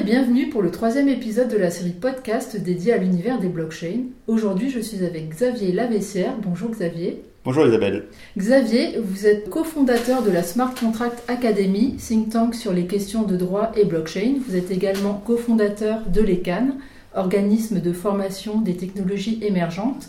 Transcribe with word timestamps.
et 0.00 0.02
bienvenue 0.02 0.48
pour 0.48 0.62
le 0.62 0.70
troisième 0.70 1.10
épisode 1.10 1.50
de 1.50 1.58
la 1.58 1.70
série 1.70 1.90
podcast 1.90 2.56
dédiée 2.56 2.94
à 2.94 2.96
l'univers 2.96 3.38
des 3.38 3.48
blockchains. 3.48 4.04
Aujourd'hui, 4.28 4.70
je 4.70 4.80
suis 4.80 5.04
avec 5.04 5.28
Xavier 5.28 5.72
Lavessière. 5.72 6.36
Bonjour 6.42 6.70
Xavier. 6.70 7.22
Bonjour 7.44 7.66
Isabelle. 7.66 8.06
Xavier, 8.38 8.98
vous 8.98 9.26
êtes 9.26 9.50
cofondateur 9.50 10.22
de 10.22 10.30
la 10.30 10.42
Smart 10.42 10.74
Contract 10.74 11.22
Academy, 11.28 11.96
think 11.96 12.30
tank 12.30 12.54
sur 12.54 12.72
les 12.72 12.86
questions 12.86 13.24
de 13.24 13.36
droit 13.36 13.72
et 13.76 13.84
blockchain. 13.84 14.36
Vous 14.48 14.56
êtes 14.56 14.70
également 14.70 15.22
cofondateur 15.26 16.00
de 16.08 16.22
l'ECAN, 16.22 16.68
organisme 17.14 17.80
de 17.80 17.92
formation 17.92 18.62
des 18.62 18.76
technologies 18.76 19.38
émergentes, 19.42 20.08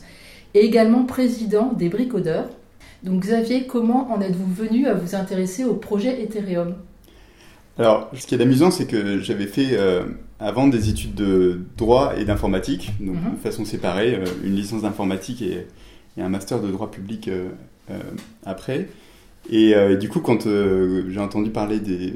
et 0.54 0.60
également 0.60 1.04
président 1.04 1.74
des 1.74 1.90
Bricodeurs. 1.90 2.48
Donc 3.04 3.24
Xavier, 3.24 3.68
comment 3.68 4.10
en 4.10 4.22
êtes-vous 4.22 4.54
venu 4.54 4.88
à 4.88 4.94
vous 4.94 5.16
intéresser 5.16 5.66
au 5.66 5.74
projet 5.74 6.24
Ethereum? 6.24 6.76
Alors, 7.78 8.10
ce 8.18 8.28
qui 8.28 8.36
est 8.36 8.42
amusant, 8.42 8.72
c'est 8.72 8.86
que 8.86 9.20
j'avais 9.20 9.48
fait 9.48 9.70
euh, 9.72 10.04
avant 10.40 10.68
des 10.68 10.90
études 10.90 11.16
de 11.16 11.60
droit 11.78 12.14
et 12.18 12.26
d'informatique, 12.26 12.92
donc 13.00 13.16
Mhm. 13.16 13.32
de 13.36 13.38
façon 13.38 13.66
séparée, 13.66 14.16
euh, 14.16 14.26
une 14.44 14.56
licence 14.56 14.82
d'informatique 14.84 15.42
et, 15.42 15.66
et 16.18 16.22
un 16.22 16.30
master 16.30 16.60
de 16.62 16.70
droit 16.70 16.92
public 16.92 17.28
euh, 17.30 17.50
après. 18.46 18.88
Et 19.50 19.74
du 20.00 20.08
coup, 20.08 20.20
quand 20.20 20.44
j'ai 20.46 21.20
entendu 21.20 21.50
parler 21.50 21.80
des, 21.80 22.14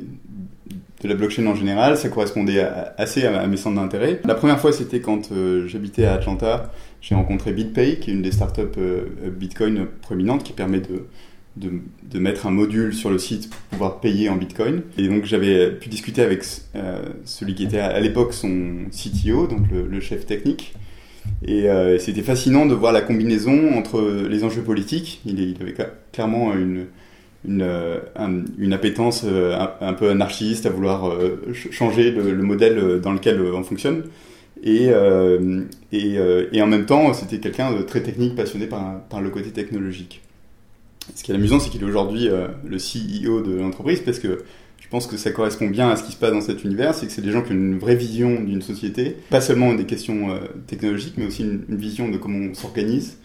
de 1.02 1.08
la 1.08 1.16
blockchain 1.16 1.46
en 1.48 1.56
général, 1.56 1.98
ça 1.98 2.08
correspondait 2.10 2.60
à- 2.62 2.94
assez 3.00 3.26
à, 3.26 3.40
à 3.42 3.48
mes 3.48 3.58
centres 3.58 3.76
d'intérêt. 3.82 4.22
La 4.26 4.36
première 4.36 4.60
fois, 4.60 4.72
c'était 4.72 5.00
quand 5.02 5.32
euh, 5.32 5.68
j'habitais 5.68 6.06
à 6.06 6.14
Atlanta. 6.14 6.72
J'ai 7.02 7.16
rencontré 7.16 7.52
BitPay, 7.52 7.98
qui 8.00 8.12
est 8.12 8.14
une 8.14 8.22
des 8.22 8.32
startups 8.32 8.62
euh, 8.78 9.06
Bitcoin 9.36 9.88
prominentes, 10.02 10.44
qui 10.44 10.54
permet 10.54 10.80
de, 10.80 11.08
de, 11.58 11.72
de 12.10 12.20
mettre 12.20 12.48
un 12.48 12.52
module 12.52 12.94
sur 12.94 13.10
le 13.10 13.18
site 13.18 13.50
pour 13.50 13.60
pouvoir 13.70 14.00
payer 14.02 14.30
en 14.30 14.36
Bitcoin. 14.36 14.82
Et 14.98 15.08
donc 15.08 15.26
j'avais 15.26 15.72
pu 15.72 15.90
discuter 15.90 16.22
avec 16.22 16.44
euh, 16.76 17.00
celui 17.26 17.56
qui 17.56 17.64
était 17.64 17.80
à, 17.80 18.00
l'époque 18.00 18.34
son 18.34 18.86
CTO, 18.92 19.48
donc 19.48 19.70
le, 19.72 19.88
le 19.88 20.00
chef 20.00 20.26
technique. 20.26 20.74
Et 21.46 21.70
euh, 21.70 21.98
c'était 21.98 22.22
fascinant 22.22 22.66
de 22.66 22.74
voir 22.76 22.94
la 22.94 23.02
combinaison 23.02 23.74
entre 23.76 24.02
les 24.30 24.44
enjeux 24.44 24.62
politiques. 24.62 25.22
Il, 25.26 25.40
il 25.40 25.56
avait 25.62 25.72
cla- 25.72 25.90
clairement 26.12 26.54
une, 26.54 26.86
une, 27.48 27.62
euh, 27.62 28.00
un- 28.16 28.44
une 28.58 28.74
appétence 28.74 29.24
euh, 29.26 29.58
un, 29.82 29.94
peu 29.94 30.10
anarchiste 30.10 30.66
à 30.66 30.70
vouloir 30.70 31.08
euh, 31.10 31.42
ch- 31.54 31.72
changer 31.72 32.12
le, 32.12 32.34
le 32.34 32.44
modèle 32.44 33.00
dans 33.02 33.14
lequel 33.14 33.42
on 33.42 33.64
fonctionne. 33.64 34.04
Et, 34.64 34.90
et, 35.92 36.16
et 36.54 36.62
en 36.62 36.66
même 36.68 36.86
temps, 36.86 37.14
c'était 37.14 37.40
quelqu'un 37.40 37.74
de 37.76 37.82
très 37.84 38.02
technique, 38.02 38.36
passionné 38.36 38.66
par, 38.66 39.02
par 39.10 39.22
le 39.22 39.30
côté 39.30 39.52
technologique. 39.52 40.22
Ce 41.14 41.24
qui 41.24 41.32
est 41.32 41.36
amusant, 41.36 41.60
c'est 41.60 41.70
qu'il 41.70 41.82
est 41.82 41.86
aujourd'hui 41.86 42.28
euh, 42.30 42.48
le 42.66 42.78
CEO 42.78 43.42
de 43.42 43.56
l'entreprise 43.56 44.00
parce 44.00 44.20
que 44.20 44.44
je 44.82 44.88
pense 44.90 45.08
que 45.08 45.18
ça 45.18 45.32
correspond 45.32 45.68
bien 45.68 45.90
à 45.90 45.96
ce 45.96 46.04
qui 46.04 46.12
se 46.12 46.18
passe 46.18 46.32
dans 46.32 46.42
cet 46.42 46.64
univers, 46.64 46.94
c'est 46.94 47.08
que 47.08 47.12
c'est 47.12 47.22
des 47.24 47.32
gens 47.32 47.42
qui 47.42 47.52
ont 47.52 47.56
une 47.56 47.78
vraie 47.80 47.96
vision 47.96 48.40
d'une 48.42 48.62
société, 48.62 49.18
pas 49.30 49.42
seulement 49.42 49.74
des 49.74 49.86
questions 49.86 50.30
euh, 50.32 50.40
technologiques, 50.68 51.16
mais 51.18 51.26
aussi 51.26 51.42
une, 51.44 51.64
une 51.70 51.78
vision 51.78 52.10
de 52.10 52.18
comment 52.18 52.38
on 52.38 52.54
s'organise 52.54 53.18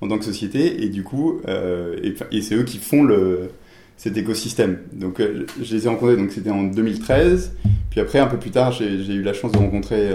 en 0.00 0.08
tant 0.08 0.18
que 0.18 0.24
société, 0.24 0.82
et 0.82 0.88
du 0.88 1.02
coup, 1.04 1.40
euh, 1.48 1.96
et, 2.02 2.14
et 2.36 2.40
c'est 2.42 2.54
eux 2.54 2.62
qui 2.64 2.78
font 2.78 3.02
le, 3.04 3.50
cet 3.98 4.16
écosystème. 4.16 4.78
Donc 4.94 5.20
euh, 5.20 5.44
je 5.62 5.74
les 5.76 5.84
ai 5.84 5.88
rencontrés, 5.88 6.16
donc 6.16 6.32
c'était 6.32 6.50
en 6.50 6.62
2013, 6.64 7.52
puis 7.90 8.00
après, 8.00 8.18
un 8.18 8.26
peu 8.26 8.38
plus 8.38 8.50
tard, 8.50 8.72
j'ai 8.72 8.86
eu 8.88 9.22
la 9.22 9.34
chance 9.34 9.52
de 9.52 9.58
rencontrer 9.58 10.10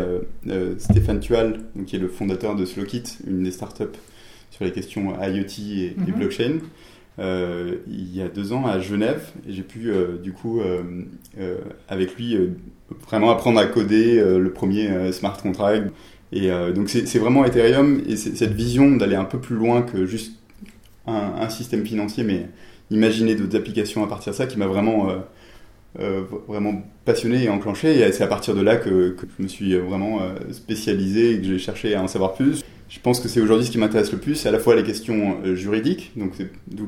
Stéphane 0.80 1.20
Tual, 1.20 1.60
donc, 1.76 1.86
qui 1.86 1.95
est 1.95 2.00
le 2.00 2.08
fondateur 2.08 2.56
de 2.56 2.66
Slowkit, 2.66 3.04
une 3.28 3.44
des 3.44 3.52
startups 3.52 3.84
sur 4.50 4.66
les 4.66 4.72
questions 4.72 5.14
IoT 5.22 5.45
et, 5.60 5.86
et 5.86 5.95
Mhm. 5.95 6.14
blockchain 6.18 6.54
il 7.20 8.16
y 8.16 8.22
a 8.22 8.28
deux 8.28 8.54
ans 8.54 8.66
à 8.66 8.80
Genève 8.80 9.32
et 9.48 9.54
j'ai 9.54 9.64
pu 9.64 9.90
euh, 9.90 10.18
du 10.18 10.34
coup 10.34 10.62
euh, 10.62 10.84
euh, 11.40 11.58
avec 11.88 12.16
lui 12.16 12.36
euh, 12.36 12.52
vraiment 13.08 13.32
apprendre 13.32 13.60
à 13.60 13.66
coder 13.66 14.20
euh, 14.20 14.40
le 14.40 14.52
premier 14.52 14.90
euh, 14.90 15.12
smart 15.12 15.38
contract. 15.38 15.92
Et 16.32 16.52
euh, 16.52 16.73
donc 16.73 16.89
c'est 16.89 17.20
vraiment 17.20 17.45
Ethereum 17.45 18.02
et 18.08 18.17
cette 18.17 18.54
vision 18.54 18.98
d'aller 18.98 19.16
un 19.16 19.23
peu 19.23 19.39
plus 19.39 19.56
loin 19.56 19.82
que 19.82 20.06
juste 20.06 20.33
un, 21.06 21.48
système 21.48 21.86
financier 21.86 22.26
mais 22.26 22.48
imaginer 22.92 23.36
d'autres 23.36 23.56
applications 23.56 24.04
à 24.04 24.08
partir 24.08 24.33
de 24.33 24.38
ça 24.38 24.45
qui 24.45 24.58
m'a 24.58 24.67
vraiment 24.67 25.10
euh, 25.10 25.16
euh, 26.00 26.23
vraiment 26.50 26.83
passionné 27.06 27.45
et 27.45 27.50
enclenché. 27.50 28.00
Et 28.00 28.11
c'est 28.11 28.23
à 28.23 28.27
partir 28.27 28.56
de 28.56 28.61
là 28.61 28.76
que, 28.76 29.16
je 29.38 29.44
me 29.44 29.48
suis 29.48 29.77
vraiment 29.77 30.22
euh, 30.22 30.52
spécialisé 30.52 31.32
et 31.32 31.38
que 31.39 31.45
j'ai 31.45 31.60
cherché 31.60 31.95
à 31.95 32.04
en 32.04 32.10
savoir 32.10 32.33
plus 32.33 32.64
je 32.89 32.99
pense 32.99 33.20
que 33.20 33.27
c'est 33.27 33.42
aujourd'hui 33.42 33.65
ce 33.65 33.71
qui 33.71 33.77
m'intéresse 33.77 34.11
le 34.11 34.17
plus, 34.17 34.36
c'est 34.36 34.49
à 34.49 34.52
la 34.52 34.59
fois 34.59 34.75
les 34.75 34.83
questions 34.83 35.37
euh, 35.43 35.55
juridiques, 35.55 36.11
donc 36.15 36.33
c'est 36.37 36.49
d'où 36.67 36.87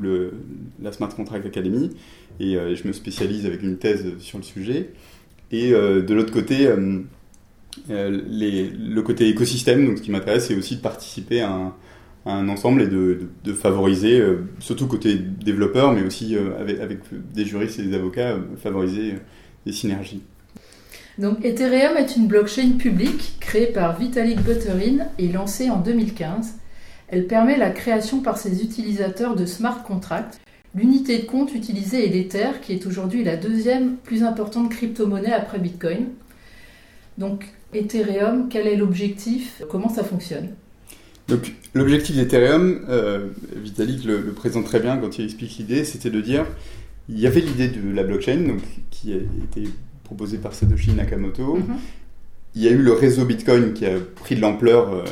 la 0.82 0.92
Smart 0.92 1.14
Contract 1.14 1.44
Academy, 1.44 1.90
et 2.38 2.56
euh, 2.56 2.74
je 2.74 2.88
me 2.88 2.92
spécialise 2.92 3.44
avec 3.44 3.62
une 3.62 3.76
thèse 3.76 4.18
sur 4.18 4.38
le 4.38 4.44
sujet. 4.44 4.90
Et 5.52 5.72
euh, 5.72 6.00
de 6.00 6.14
l'autre 6.14 6.32
côté, 6.32 6.68
le 7.88 9.00
côté 9.00 9.28
écosystème, 9.28 9.86
donc 9.86 9.98
ce 9.98 10.02
qui 10.02 10.10
m'intéresse, 10.10 10.46
c'est 10.46 10.56
aussi 10.56 10.76
de 10.76 10.80
participer 10.80 11.42
à 11.42 11.74
un, 12.24 12.48
ensemble 12.48 12.82
et 12.82 12.86
de, 12.86 13.52
favoriser, 13.52 14.22
surtout 14.58 14.86
côté 14.86 15.16
développeur, 15.16 15.92
mais 15.92 16.02
aussi 16.02 16.36
avec, 16.36 17.00
des 17.34 17.44
juristes 17.44 17.78
et 17.78 17.82
des 17.82 17.94
avocats, 17.94 18.38
favoriser 18.58 19.16
des 19.66 19.72
synergies. 19.72 20.22
Donc 21.20 21.44
Ethereum 21.44 21.98
est 21.98 22.16
une 22.16 22.28
blockchain 22.28 22.78
publique 22.78 23.36
créée 23.40 23.66
par 23.66 23.98
Vitalik 23.98 24.40
Buterin 24.40 25.04
et 25.18 25.28
lancée 25.28 25.68
en 25.68 25.78
2015. 25.78 26.54
Elle 27.08 27.26
permet 27.26 27.58
la 27.58 27.68
création 27.68 28.20
par 28.20 28.38
ses 28.38 28.62
utilisateurs 28.62 29.36
de 29.36 29.44
smart 29.44 29.82
contracts. 29.82 30.40
L'unité 30.74 31.18
de 31.18 31.26
compte 31.26 31.54
utilisée 31.54 32.06
est 32.06 32.08
l'Ether, 32.08 32.60
qui 32.62 32.72
est 32.72 32.86
aujourd'hui 32.86 33.22
la 33.22 33.36
deuxième 33.36 33.96
plus 33.96 34.22
importante 34.22 34.70
crypto-monnaie 34.70 35.32
après 35.32 35.58
Bitcoin. 35.58 36.06
Donc 37.18 37.44
Ethereum, 37.74 38.48
quel 38.48 38.66
est 38.66 38.76
l'objectif? 38.76 39.62
Comment 39.68 39.90
ça 39.90 40.04
fonctionne? 40.04 40.48
Donc 41.28 41.52
l'objectif 41.74 42.16
d'Ethereum, 42.16 42.86
euh, 42.88 43.28
Vitalik 43.56 44.04
le, 44.04 44.32
présente 44.32 44.64
très 44.64 44.80
bien 44.80 44.96
quand 44.96 45.18
il 45.18 45.26
explique 45.26 45.58
l'idée, 45.58 45.84
c'était 45.84 46.08
de 46.08 46.20
dire, 46.22 46.46
il 47.10 47.20
y 47.20 47.26
avait 47.26 47.40
l'idée 47.40 47.68
de 47.68 47.92
la 47.92 48.04
blockchain, 48.04 48.38
donc, 48.38 48.62
qui 48.90 49.12
a 49.12 49.18
été 50.10 50.16
proposée 50.16 50.38
par 50.38 50.54
Satoshi 50.54 50.92
Nakamoto, 50.92 51.56
Mhm. 51.56 51.64
il 52.54 52.62
y 52.62 52.68
a 52.68 52.70
eu 52.72 52.78
le 52.82 52.92
réseau 52.92 53.24
Bitcoin 53.24 53.72
qui 53.72 53.86
a 53.86 53.92
pris 54.16 54.34
de 54.34 54.40
l'ampleur 54.40 54.92
euh, 54.92 55.04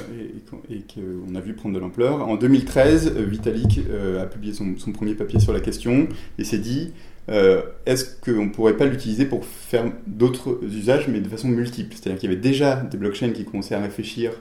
et, 0.71 0.77
et 0.77 0.83
qu'on 0.83 1.35
a 1.35 1.41
vu 1.41 1.55
prendre 1.55 1.75
de 1.75 1.81
l'ampleur. 1.81 2.27
En 2.29 2.37
2013, 2.37 3.13
euh, 3.17 3.25
Vitalik 3.25 3.81
euh, 3.91 4.23
a 4.23 4.27
publié 4.27 4.53
son, 4.53 4.75
son 4.77 4.93
premier 4.93 5.15
papier 5.15 5.39
sur 5.41 5.53
la 5.53 5.61
question 5.61 6.09
et 6.39 6.45
s'est 6.45 6.59
dit 6.59 6.93
euh, 7.31 7.61
est-ce 7.87 8.05
qu'on 8.25 8.47
ne 8.47 8.51
pourrait 8.51 8.77
pas 8.77 8.87
l'utiliser 8.87 9.27
pour 9.27 9.45
faire 9.45 9.85
d'autres 10.07 10.61
usages, 10.65 11.09
mais 11.09 11.21
de 11.21 11.29
façon 11.29 11.49
multiple? 11.49 11.95
C'est-à-dire 11.95 12.19
qu'il 12.19 12.31
y 12.31 12.33
avait 12.33 12.41
déjà 12.41 12.77
des 12.77 12.97
blockchains 12.97 13.31
qui 13.31 13.45
commençaient 13.45 13.75
à 13.75 13.81
réfléchir 13.81 14.33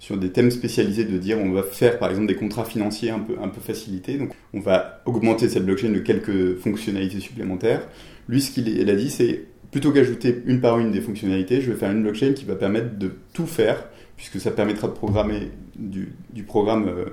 sur 0.00 0.16
des 0.18 0.30
thèmes 0.30 0.50
spécialisés 0.50 1.04
de 1.04 1.16
dire 1.16 1.38
on 1.38 1.52
va 1.52 1.62
faire 1.62 2.00
par 2.00 2.10
exemple 2.10 2.26
des 2.26 2.34
contrats 2.34 2.64
financiers 2.64 3.10
un 3.10 3.20
peu, 3.20 3.34
un 3.40 3.46
peu 3.48 3.60
facilités, 3.60 4.18
donc 4.18 4.32
on 4.52 4.58
va 4.58 5.00
augmenter 5.06 5.48
cette 5.48 5.64
blockchain 5.64 5.90
de 5.90 6.00
quelques 6.00 6.58
fonctionnalités 6.58 7.20
supplémentaires. 7.20 7.86
Lui, 8.28 8.42
ce 8.42 8.50
qu'il 8.50 8.66
il 8.68 8.90
a 8.90 8.96
dit, 8.96 9.10
c'est 9.10 9.44
plutôt 9.72 9.90
qu'ajouter 9.90 10.42
une 10.46 10.60
par 10.60 10.78
une 10.78 10.92
des 10.92 11.00
fonctionnalités, 11.00 11.60
je 11.62 11.72
vais 11.72 11.78
faire 11.78 11.90
une 11.90 12.02
blockchain 12.02 12.34
qui 12.34 12.44
va 12.44 12.54
permettre 12.54 12.98
de 12.98 13.10
tout 13.32 13.46
faire, 13.46 13.88
puisque 14.16 14.38
ça 14.38 14.52
permettra 14.52 14.86
de 14.86 14.92
programmer 14.92 15.50
du, 15.74 16.12
programme 16.46 16.88
euh, 16.88 17.06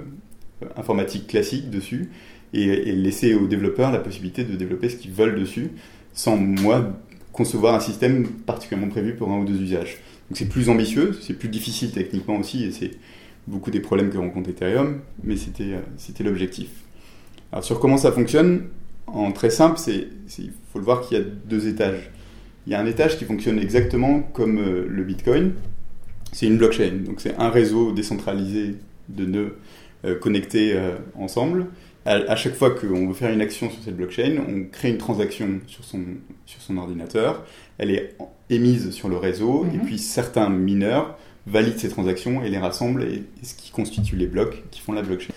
informatique 0.75 1.25
classique 1.25 1.71
dessus, 1.71 2.11
et, 2.53 2.91
laisser 2.91 3.33
aux 3.33 3.47
développeurs 3.47 3.91
la 3.91 3.99
possibilité 3.99 4.43
de 4.43 4.55
développer 4.55 4.89
ce 4.89 4.97
qu'ils 4.97 5.11
veulent 5.11 5.39
dessus, 5.39 5.71
sans 6.13 6.35
moi 6.35 6.93
concevoir 7.31 7.75
un 7.75 7.79
système 7.79 8.27
particulièrement 8.27 8.91
prévu 8.91 9.15
pour 9.15 9.31
un 9.31 9.39
ou 9.39 9.45
deux 9.45 9.61
usages. 9.61 9.97
Donc 10.29 10.37
c'est 10.37 10.49
plus 10.49 10.69
ambitieux, 10.69 11.17
c'est 11.21 11.35
plus 11.35 11.47
difficile 11.47 11.91
techniquement 11.91 12.37
aussi, 12.37 12.65
et 12.65 12.71
c'est 12.71 12.91
beaucoup 13.47 13.71
des 13.71 13.79
problèmes 13.79 14.09
que 14.09 14.17
rencontre 14.17 14.49
Ethereum, 14.49 14.99
mais 15.23 15.37
c'était 15.37 15.75
euh, 15.75 16.23
l'objectif. 16.25 16.67
Alors 17.53 17.63
sur 17.63 17.79
comment 17.79 17.97
ça 17.97 18.11
fonctionne, 18.11 18.63
en 19.07 19.31
très 19.31 19.49
simple, 19.49 19.79
il 19.87 20.51
faut 20.73 20.79
le 20.79 20.85
voir 20.85 21.07
qu'il 21.07 21.17
y 21.17 21.21
a 21.21 21.23
deux 21.23 21.69
étages. 21.69 22.11
Il 22.69 22.73
y 22.73 22.75
a 22.75 22.79
un 22.79 22.85
étage 22.85 23.17
qui 23.17 23.25
fonctionne 23.25 23.57
exactement 23.57 24.19
comme 24.21 24.59
euh, 24.59 24.85
le 24.87 25.03
Bitcoin. 25.03 25.53
C'est 26.31 26.45
une 26.45 26.57
blockchain, 26.59 26.97
donc 27.03 27.19
c'est 27.19 27.33
un 27.39 27.49
réseau 27.49 27.91
décentralisé 27.93 28.75
de 29.07 29.25
nœuds 29.25 29.57
euh, 30.05 30.13
connectés 30.19 30.73
euh, 30.75 30.91
ensemble. 31.15 31.65
À, 32.05 32.11
à 32.13 32.35
chaque 32.35 32.53
fois 32.53 32.69
qu'on 32.69 33.07
veut 33.07 33.15
faire 33.15 33.31
une 33.33 33.41
action 33.41 33.71
sur 33.71 33.81
cette 33.83 33.97
blockchain, 33.97 34.37
on 34.47 34.65
crée 34.71 34.91
une 34.91 34.99
transaction 34.99 35.61
sur 35.65 35.83
son, 35.83 36.01
sur 36.45 36.61
son 36.61 36.77
ordinateur. 36.77 37.43
Elle 37.79 37.89
est 37.89 38.15
émise 38.51 38.91
sur 38.91 39.09
le 39.09 39.17
réseau, 39.17 39.65
et 39.73 39.77
Mhm. 39.77 39.85
puis 39.87 39.97
certains 39.97 40.51
mineurs 40.51 41.17
valident 41.47 41.79
ces 41.79 41.89
transactions 41.89 42.43
et 42.43 42.49
les 42.51 42.59
rassemblent, 42.59 43.01
et, 43.03 43.23
et 43.41 43.45
ce 43.45 43.55
qui 43.55 43.71
constitue 43.71 44.15
les 44.15 44.27
blocs 44.27 44.61
qui 44.69 44.79
font 44.79 44.93
la 44.93 45.01
blockchain. 45.01 45.33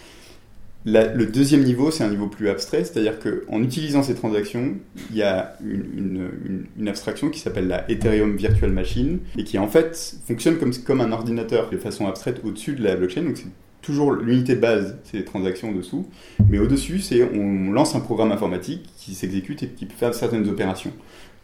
Le 0.84 1.24
deuxième 1.26 1.62
niveau, 1.62 1.90
c'est 1.90 2.02
un 2.02 2.10
niveau 2.10 2.26
plus 2.26 2.48
abstrait, 2.48 2.84
c'est-à-dire 2.84 3.14
qu'en 3.20 3.62
utilisant 3.62 4.02
ces 4.02 4.14
transactions, 4.14 4.74
il 5.10 5.16
y 5.16 5.22
a 5.22 5.56
une, 5.64 6.88
abstraction 6.88 7.30
qui 7.30 7.38
s'appelle 7.38 7.68
la 7.68 7.88
Ethereum 7.90 8.36
Virtual 8.36 8.72
Machine 8.72 9.20
et 9.38 9.44
qui 9.44 9.58
en 9.58 9.68
fait 9.68 10.16
fonctionne 10.26 10.58
comme, 10.58 10.74
comme 10.74 11.00
un 11.00 11.12
ordinateur 11.12 11.70
de 11.70 11.76
façon 11.76 12.08
abstraite 12.08 12.40
au-dessus 12.44 12.74
de 12.74 12.82
la 12.82 12.96
blockchain. 12.96 13.22
Donc 13.22 13.36
c'est 13.36 13.46
toujours 13.80 14.12
l'unité 14.12 14.56
base, 14.56 14.98
c'est 15.04 15.18
les 15.18 15.24
transactions 15.24 15.70
en 15.70 15.72
dessous, 15.72 16.08
mais 16.48 16.58
au-dessus, 16.58 16.98
c'est 16.98 17.22
on 17.22 17.70
lance 17.70 17.94
un 17.94 18.00
programme 18.00 18.32
informatique 18.32 18.88
qui 18.96 19.14
s'exécute 19.14 19.62
et 19.62 19.68
qui 19.68 19.86
peut 19.86 19.96
faire 19.96 20.14
certaines 20.14 20.48
opérations. 20.48 20.92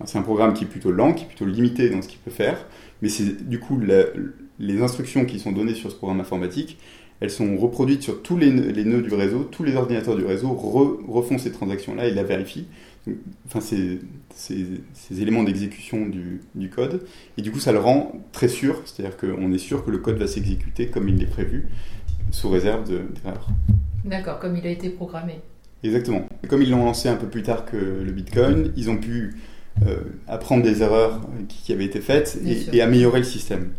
C'est 0.05 0.19
un 0.19 0.23
programme 0.23 0.55
qui 0.55 0.64
est 0.64 0.69
plutôt 0.69 0.93
lent, 0.93 1.12
qui 1.12 1.25
est 1.25 1.26
plutôt 1.26 1.46
limité 1.46 1.90
dans 1.90 2.02
ce 2.02 2.08
qu'il 2.08 2.20
peut 2.20 2.31
faire, 2.31 2.67
mais 3.02 3.08
c'est 3.08 3.49
du 3.49 3.58
coup 3.58 3.81
les 4.58 4.82
instructions 4.82 5.25
qui 5.25 5.38
sont 5.40 5.52
données 5.52 5.75
sur 5.75 5.90
ce 5.90 5.96
programme 5.96 6.20
informatique, 6.20 6.79
elles 7.20 7.31
sont 7.31 7.56
reproduites 7.56 8.03
sur 8.03 8.23
tous 8.23 8.37
les, 8.37 8.50
nœuds 8.50 9.03
du 9.03 9.15
réseau, 9.15 9.44
tous 9.44 9.65
les 9.65 9.75
ordinateurs 9.75 10.17
du 10.17 10.25
réseau 10.25 10.53
refont 10.53 11.38
ces 11.38 11.50
transactions-là 11.50 12.06
et 12.06 12.15
la 12.15 12.23
vérifient. 12.23 12.67
Enfin, 13.47 13.61
ces, 13.61 14.00
ces, 14.35 14.81
éléments 15.20 15.43
d'exécution 15.43 16.06
du, 16.06 16.43
du, 16.55 16.69
code, 16.69 17.06
et 17.38 17.43
du 17.43 17.50
coup 17.50 17.59
ça 17.59 17.73
le 17.73 17.79
rend 17.79 18.12
très 18.32 18.49
sûr, 18.49 18.82
c'est-à-dire 18.85 19.17
qu'on 19.17 19.50
est 19.53 19.59
sûr 19.59 19.85
que 19.85 19.91
le 19.91 19.99
code 19.99 20.19
va 20.19 20.26
s'exécuter 20.26 20.88
comme 20.88 21.09
il 21.09 21.23
est 21.23 21.26
prévu, 21.26 21.69
sous 22.31 22.50
réserve 22.50 22.87
d'erreurs. 22.87 23.49
D'accord, 24.05 24.38
comme 24.38 24.56
il 24.56 24.67
a 24.67 24.71
été 24.71 24.91
programmé. 24.91 25.41
Exactement. 25.82 26.29
Comme 26.49 26.62
ils 26.62 26.71
l'ont 26.71 26.85
lancé 26.85 27.09
un 27.09 27.17
peu 27.17 27.29
plus 27.29 27.43
tard 27.43 27.64
que 27.64 27.76
le 27.76 28.12
Bitcoin, 28.12 28.73
ils 28.76 28.91
ont 28.91 28.97
pu 28.97 29.37
euh, 29.87 29.99
apprendre 30.26 30.62
des 30.62 30.82
erreurs 30.82 31.21
qui, 31.49 31.73
avaient 31.73 31.85
été 31.85 32.00
faites 32.00 32.38
et, 32.73 32.82
améliorer 32.82 33.21
le 33.21 33.25
système. 33.25 33.71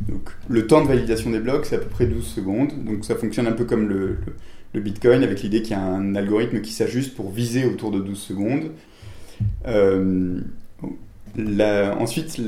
Donc, 0.00 0.30
le 0.48 0.66
temps 0.66 0.82
de 0.82 0.88
validation 0.88 1.30
des 1.30 1.38
blocs, 1.38 1.66
c'est 1.66 1.76
à 1.76 1.78
peu 1.78 1.88
près 1.88 2.06
12 2.06 2.24
secondes. 2.24 2.84
Donc, 2.84 3.04
ça 3.04 3.16
fonctionne 3.16 3.46
un 3.46 3.52
peu 3.52 3.64
comme 3.64 3.88
le, 3.88 4.18
Bitcoin, 4.74 5.22
avec 5.22 5.42
l'idée 5.42 5.62
qu'il 5.62 5.70
y 5.70 5.74
a 5.74 5.82
un 5.82 6.14
algorithme 6.14 6.60
qui 6.60 6.72
s'ajuste 6.72 7.14
pour 7.14 7.30
viser 7.30 7.64
autour 7.64 7.90
de 7.90 7.98
12 7.98 8.18
secondes. 8.18 8.72
Euh, 9.66 10.38
ensuite, 11.98 12.40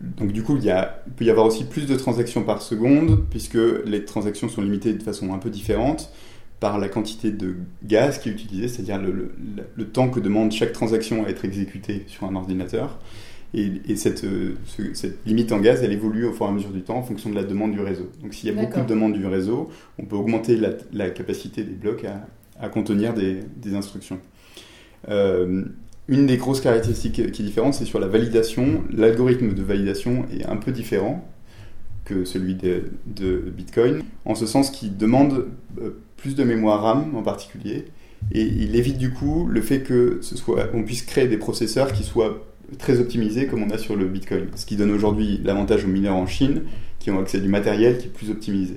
donc 0.00 0.32
du 0.32 0.42
coup, 0.42 0.56
il, 0.56 0.74
peut 1.16 1.24
y 1.24 1.30
avoir 1.30 1.46
aussi 1.46 1.64
plus 1.64 1.86
de 1.86 1.94
transactions 1.94 2.42
par 2.42 2.62
seconde, 2.62 3.24
puisque 3.30 3.58
les 3.84 4.04
transactions 4.04 4.48
sont 4.48 4.62
limitées 4.62 4.94
de 4.94 5.02
façon 5.02 5.32
un 5.32 5.38
peu 5.38 5.50
différente 5.50 6.10
par 6.60 6.78
la 6.78 6.88
quantité 6.88 7.30
de 7.30 7.56
gaz 7.84 8.18
qui 8.18 8.30
est 8.30 8.32
utilisé, 8.32 8.68
c'est-à-dire 8.68 8.98
le, 8.98 9.84
temps 9.86 10.08
que 10.08 10.20
demande 10.20 10.52
chaque 10.52 10.72
transaction 10.72 11.26
à 11.26 11.28
être 11.28 11.44
exécutée 11.44 12.04
sur 12.06 12.24
un 12.24 12.34
ordinateur. 12.34 12.98
Et, 13.54 13.72
et 13.88 13.96
cette, 13.96 14.24
euh, 14.24 14.54
cette, 14.92 15.24
limite 15.26 15.52
en 15.52 15.60
gaz, 15.60 15.82
elle 15.82 15.92
évolue 15.92 16.24
au 16.24 16.32
fur 16.32 16.46
et 16.46 16.48
à 16.48 16.52
mesure 16.52 16.70
du 16.70 16.82
temps 16.82 16.96
en 16.96 17.02
fonction 17.02 17.30
de 17.30 17.34
la 17.34 17.44
demande 17.44 17.72
du 17.72 17.80
réseau. 17.80 18.10
Donc 18.22 18.34
s'il 18.34 18.48
y 18.48 18.58
a 18.58 18.60
beaucoup 18.62 18.80
de 18.80 18.86
demandes 18.86 19.14
du 19.14 19.26
réseau, 19.26 19.70
on 19.98 20.04
peut 20.04 20.16
augmenter 20.16 20.56
la, 20.56 20.70
la 20.92 21.10
capacité 21.10 21.62
des 21.62 21.74
blocs 21.74 22.04
à, 22.04 22.26
à 22.60 22.68
contenir 22.68 23.14
des, 23.14 23.40
des 23.56 23.74
instructions. 23.74 24.18
Euh, 25.08 25.64
une 26.08 26.26
des 26.26 26.36
grosses 26.36 26.60
caractéristiques 26.60 27.32
qui 27.32 27.42
est 27.42 27.44
différente, 27.44 27.74
c'est 27.74 27.84
sur 27.84 27.98
la 27.98 28.06
validation. 28.06 28.84
L'algorithme 28.92 29.54
de 29.54 29.62
validation 29.62 30.24
est 30.32 30.46
un 30.46 30.56
peu 30.56 30.72
différent 30.72 31.28
que 32.04 32.24
celui 32.24 32.54
de, 32.54 32.84
de 33.06 33.38
Bitcoin, 33.38 34.02
en 34.24 34.36
ce 34.36 34.46
sens 34.46 34.70
qu'il 34.70 34.96
demande 34.96 35.48
euh, 35.80 35.98
plus 36.16 36.36
de 36.36 36.44
mémoire 36.44 36.82
RAM 36.82 37.16
en 37.16 37.22
particulier, 37.22 37.86
et 38.32 38.42
il 38.42 38.76
évite 38.76 38.98
du 38.98 39.12
coup 39.12 39.46
le 39.46 39.60
fait 39.60 39.80
que 39.80 40.18
ce 40.22 40.36
soit, 40.36 40.68
on 40.72 40.84
puisse 40.84 41.02
créer 41.02 41.26
des 41.26 41.36
processeurs 41.36 41.92
qui 41.92 42.04
soient 42.04 42.45
très 42.78 43.00
optimisés 43.00 43.46
comme 43.46 43.62
on 43.62 43.70
a 43.70 43.78
sur 43.78 43.96
le 43.96 44.06
Bitcoin, 44.06 44.48
ce 44.54 44.66
qui 44.66 44.76
donne 44.76 44.90
aujourd'hui 44.90 45.40
l'avantage 45.44 45.84
aux 45.84 45.88
mineurs 45.88 46.16
en 46.16 46.26
Chine 46.26 46.62
qui 46.98 47.10
ont 47.10 47.20
accès 47.20 47.38
à 47.38 47.40
du 47.40 47.48
matériel 47.48 47.98
qui 47.98 48.06
est 48.06 48.10
plus 48.10 48.30
optimisé. 48.30 48.76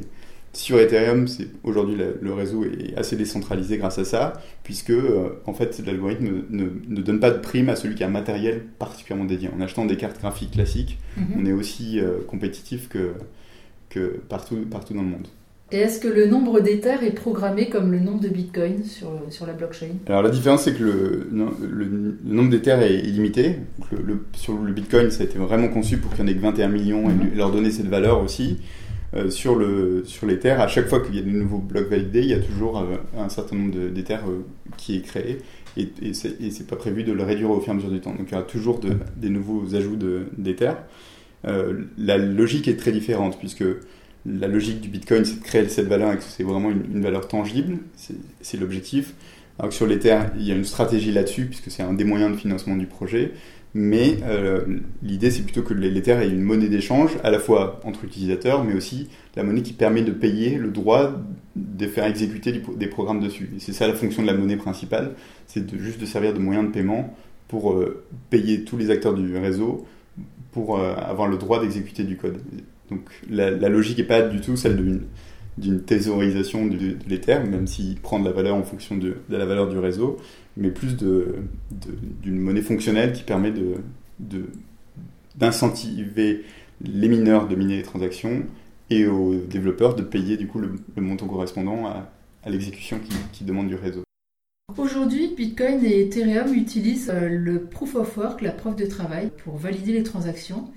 Sur 0.52 0.80
Ethereum, 0.80 1.28
c'est 1.28 1.48
aujourd'hui 1.64 1.96
le 1.96 2.34
réseau 2.34 2.66
est 2.66 2.96
assez 2.98 3.16
décentralisé 3.16 3.78
grâce 3.78 4.00
à 4.00 4.06
ça, 4.06 4.34
puisque 4.64 4.90
euh, 4.90 5.42
en 5.46 5.54
fait 5.54 5.80
l'algorithme 5.86 6.44
ne, 6.50 6.64
ne, 6.88 7.02
donne 7.02 7.20
pas 7.20 7.30
de 7.30 7.38
prime 7.38 7.70
à 7.70 7.76
celui 7.76 7.94
qui 7.94 8.04
a 8.04 8.08
un 8.08 8.12
matériel 8.12 8.66
particulièrement 8.80 9.26
dédié. 9.26 9.50
En 9.56 9.62
achetant 9.62 9.86
des 9.86 9.96
cartes 9.96 10.20
graphiques 10.20 10.52
classiques, 10.52 10.98
mhm. 11.18 11.26
on 11.38 11.46
est 11.46 11.54
aussi 11.54 12.00
euh, 12.00 12.22
compétitif 12.28 12.90
que, 12.90 13.14
que 13.90 14.20
partout, 14.28 14.66
partout 14.70 14.96
dans 14.96 15.04
le 15.04 15.10
monde. 15.10 15.28
Et 15.72 15.78
est-ce 15.78 16.00
que 16.00 16.08
le 16.08 16.26
nombre 16.26 16.62
d'Ethers 16.62 17.04
est 17.04 17.12
programmé 17.12 17.70
comme 17.70 17.92
le 17.92 18.00
nombre 18.00 18.22
de 18.22 18.30
Bitcoin 18.30 18.84
sur, 18.84 19.10
sur 19.30 19.46
la 19.46 19.54
blockchain? 19.54 19.98
Alors 20.08 20.24
la 20.24 20.30
différence 20.30 20.64
c'est 20.64 20.74
que 20.74 20.84
le, 20.84 21.28
le, 21.32 22.18
nombre 22.24 22.50
d'Ethers 22.50 22.82
est 22.82 23.00
illimité. 23.00 23.58
Le, 23.92 24.26
sur 24.34 24.58
le 24.58 24.74
Bitcoin 24.74 25.12
ça 25.12 25.22
a 25.22 25.26
été 25.26 25.38
vraiment 25.38 25.68
conçu 25.68 25.98
pour 25.98 26.12
qu'il 26.12 26.22
y 26.22 26.24
en 26.24 26.28
ait 26.28 26.36
que 26.36 26.42
21 26.42 26.70
millions 26.70 27.10
et 27.10 27.14
mhm. 27.14 27.36
leur 27.36 27.52
donner 27.52 27.70
cette 27.70 27.88
valeur 27.88 28.24
aussi. 28.24 28.58
Euh, 29.16 29.32
sur, 29.32 29.56
le, 29.56 30.04
sur 30.06 30.28
l'Ether, 30.28 30.52
à 30.52 30.68
chaque 30.68 30.88
fois 30.88 31.00
qu'il 31.00 31.16
y 31.16 31.20
a 31.20 31.24
de 31.24 31.30
nouveaux 31.30 31.58
blocs 31.58 31.90
validés, 31.90 32.20
il 32.20 32.28
y 32.28 32.34
a 32.34 32.40
toujours 32.40 32.78
euh, 32.78 32.98
un 33.18 33.28
certain 33.28 33.56
nombre 33.56 33.90
d'Ethers 33.90 34.22
euh, 34.28 34.46
qui 34.78 34.98
est 34.98 35.02
créé 35.02 35.40
et, 35.78 35.90
et 36.04 36.14
c'est 36.14 36.68
pas 36.68 36.76
prévu 36.76 37.04
de 37.04 37.12
le 37.12 37.24
réduire 37.24 37.50
au 37.50 37.60
fur 37.60 37.70
et 37.70 37.72
à 37.72 37.74
mesure 37.74 37.90
du 37.90 38.02
temps. 38.02 38.14
Donc 38.14 38.28
il 38.28 38.34
y 38.34 38.36
aura 38.36 38.44
toujours 38.44 38.80
des 39.18 39.30
nouveaux 39.30 39.76
ajouts 39.76 39.98
d'Ether. 40.38 40.74
la 41.44 42.18
logique 42.18 42.68
est 42.68 42.76
très 42.76 42.92
différente 42.92 43.40
puisque 43.40 43.64
la 44.26 44.48
logique 44.48 44.82
du 44.82 44.90
Bitcoin, 44.90 45.26
c'est 45.26 45.40
de 45.40 45.44
créer 45.44 45.68
cette 45.70 45.88
valeur 45.88 46.14
et 46.14 46.18
que 46.18 46.24
c'est 46.24 46.44
vraiment 46.44 46.70
une, 46.70 47.02
valeur 47.02 47.28
tangible, 47.28 47.78
c'est 47.96 48.60
l'objectif. 48.60 49.14
Alors 49.58 49.70
que 49.70 49.76
sur 49.76 49.88
l'Ether, 49.88 50.20
il 50.38 50.48
y 50.48 50.52
a 50.52 50.56
une 50.56 50.66
stratégie 50.66 51.12
là-dessus, 51.12 51.46
puisque 51.46 51.70
c'est 51.70 51.84
un 51.84 51.94
des 51.94 52.06
moyens 52.06 52.32
de 52.32 52.38
financement 52.38 52.76
du 52.76 52.86
projet. 52.86 53.32
Mais 53.74 54.18
euh, 54.24 54.66
l'idée, 55.04 55.30
c'est 55.30 55.44
plutôt 55.44 55.62
que 55.62 55.74
l'Ether 55.74 56.14
ait 56.14 56.30
une 56.30 56.42
monnaie 56.42 56.70
d'échange, 56.70 57.12
à 57.24 57.30
la 57.30 57.40
fois 57.40 57.80
entre 57.84 58.04
utilisateurs, 58.04 58.64
mais 58.64 58.74
aussi 58.74 59.10
la 59.36 59.44
monnaie 59.44 59.62
qui 59.62 59.74
permet 59.74 60.02
de 60.02 60.12
payer 60.12 60.58
le 60.58 60.70
droit 60.70 61.12
de 61.56 61.88
faire 61.88 62.06
exécuter 62.06 62.52
des 62.52 62.88
programmes 62.88 63.20
dessus. 63.20 63.52
C'est 63.60 63.74
ça 63.74 63.88
la 63.88 63.94
fonction 63.94 64.24
de 64.24 64.28
la 64.28 64.34
monnaie 64.34 64.58
principale, 64.58 65.14
c'est 65.46 65.76
juste 65.78 66.00
de 66.00 66.06
servir 66.06 66.34
de 66.34 66.40
moyen 66.40 66.64
de 66.64 66.70
paiement 66.70 67.16
pour 67.48 67.74
euh, 67.74 68.04
payer 68.30 68.64
tous 68.64 68.78
les 68.78 68.90
acteurs 68.90 69.14
du 69.14 69.38
réseau 69.38 69.86
pour 70.52 70.80
euh, 70.80 70.96
avoir 70.96 71.28
le 71.28 71.38
droit 71.38 71.62
d'exécuter 71.62 72.04
du 72.04 72.18
code. 72.18 72.42
Donc 72.90 73.02
la, 73.30 73.52
logique 73.70 73.98
n'est 73.98 74.04
pas 74.04 74.22
du 74.22 74.42
tout 74.42 74.56
celle 74.56 75.02
d'une 75.58 75.82
thésaurisation 75.82 76.66
de, 76.66 76.78
de 76.78 77.50
même 77.50 77.68
s'il 77.68 77.96
prend 77.98 78.20
de 78.20 78.26
la 78.26 78.32
valeur 78.32 78.56
en 78.56 78.64
fonction 78.64 78.98
de, 78.98 79.18
la 79.30 79.46
valeur 79.46 79.70
du 79.70 79.78
réseau, 79.78 80.18
mais 80.58 80.70
plus 80.70 80.96
d'une 80.98 82.40
monnaie 82.40 82.62
fonctionnelle 82.62 83.14
qui 83.14 83.24
permet 83.24 83.54
d'incentiver 85.36 86.44
les 86.82 87.08
mineurs 87.10 87.48
de 87.48 87.56
miner 87.56 87.78
les 87.78 87.84
transactions 87.84 88.44
et 88.90 89.06
aux 89.06 89.36
développeurs 89.36 89.96
de 89.96 90.02
payer 90.02 90.38
du 90.38 90.48
coup 90.48 90.60
le, 90.60 90.72
montant 90.98 91.28
correspondant 91.28 91.86
à, 91.86 92.10
l'exécution 92.50 93.00
qui, 93.00 93.16
qui 93.34 93.44
demande 93.44 93.68
du 93.68 93.76
réseau. 93.76 94.02
Aujourd'hui, 94.78 95.34
Bitcoin 95.36 95.84
et 95.84 96.02
Ethereum 96.04 96.54
utilisent 96.54 97.10
euh, 97.10 97.28
le 97.28 97.64
proof 97.64 97.96
of 97.96 98.16
work, 98.18 98.42
la 98.42 98.52
preuve 98.52 98.76
de 98.76 98.86
travail, 98.86 99.30
pour 99.44 99.58
valider 99.58 99.92
les 99.94 100.04
transactions. 100.04 100.70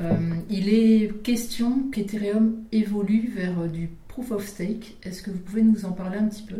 Euh, 0.00 0.14
il 0.50 0.68
est 0.72 1.22
question 1.22 1.90
qu'Ethereum 1.92 2.56
évolue 2.72 3.30
vers 3.34 3.60
euh, 3.60 3.66
du 3.68 3.90
proof 4.08 4.32
of 4.32 4.46
stake. 4.46 4.96
Est-ce 5.02 5.22
que 5.22 5.30
vous 5.30 5.38
pouvez 5.38 5.62
nous 5.62 5.84
en 5.84 5.92
parler 5.92 6.18
un 6.18 6.26
petit 6.26 6.42
peu? 6.42 6.56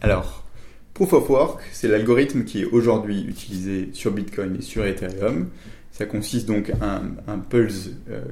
Alors, 0.00 0.46
proof 0.94 1.12
of 1.12 1.28
work, 1.28 1.62
c'est 1.72 1.88
l'algorithme 1.88 2.44
qui 2.44 2.62
est 2.62 2.64
aujourd'hui 2.66 3.22
utilisé 3.22 3.90
sur 3.92 4.12
Bitcoin 4.12 4.56
et 4.56 4.62
sur 4.62 4.84
Ethereum. 4.84 5.48
Ça 5.90 6.06
consiste 6.06 6.46
donc 6.46 6.70
à 6.80 7.02
un, 7.26 7.38
pulse 7.38 7.90
euh, 8.10 8.22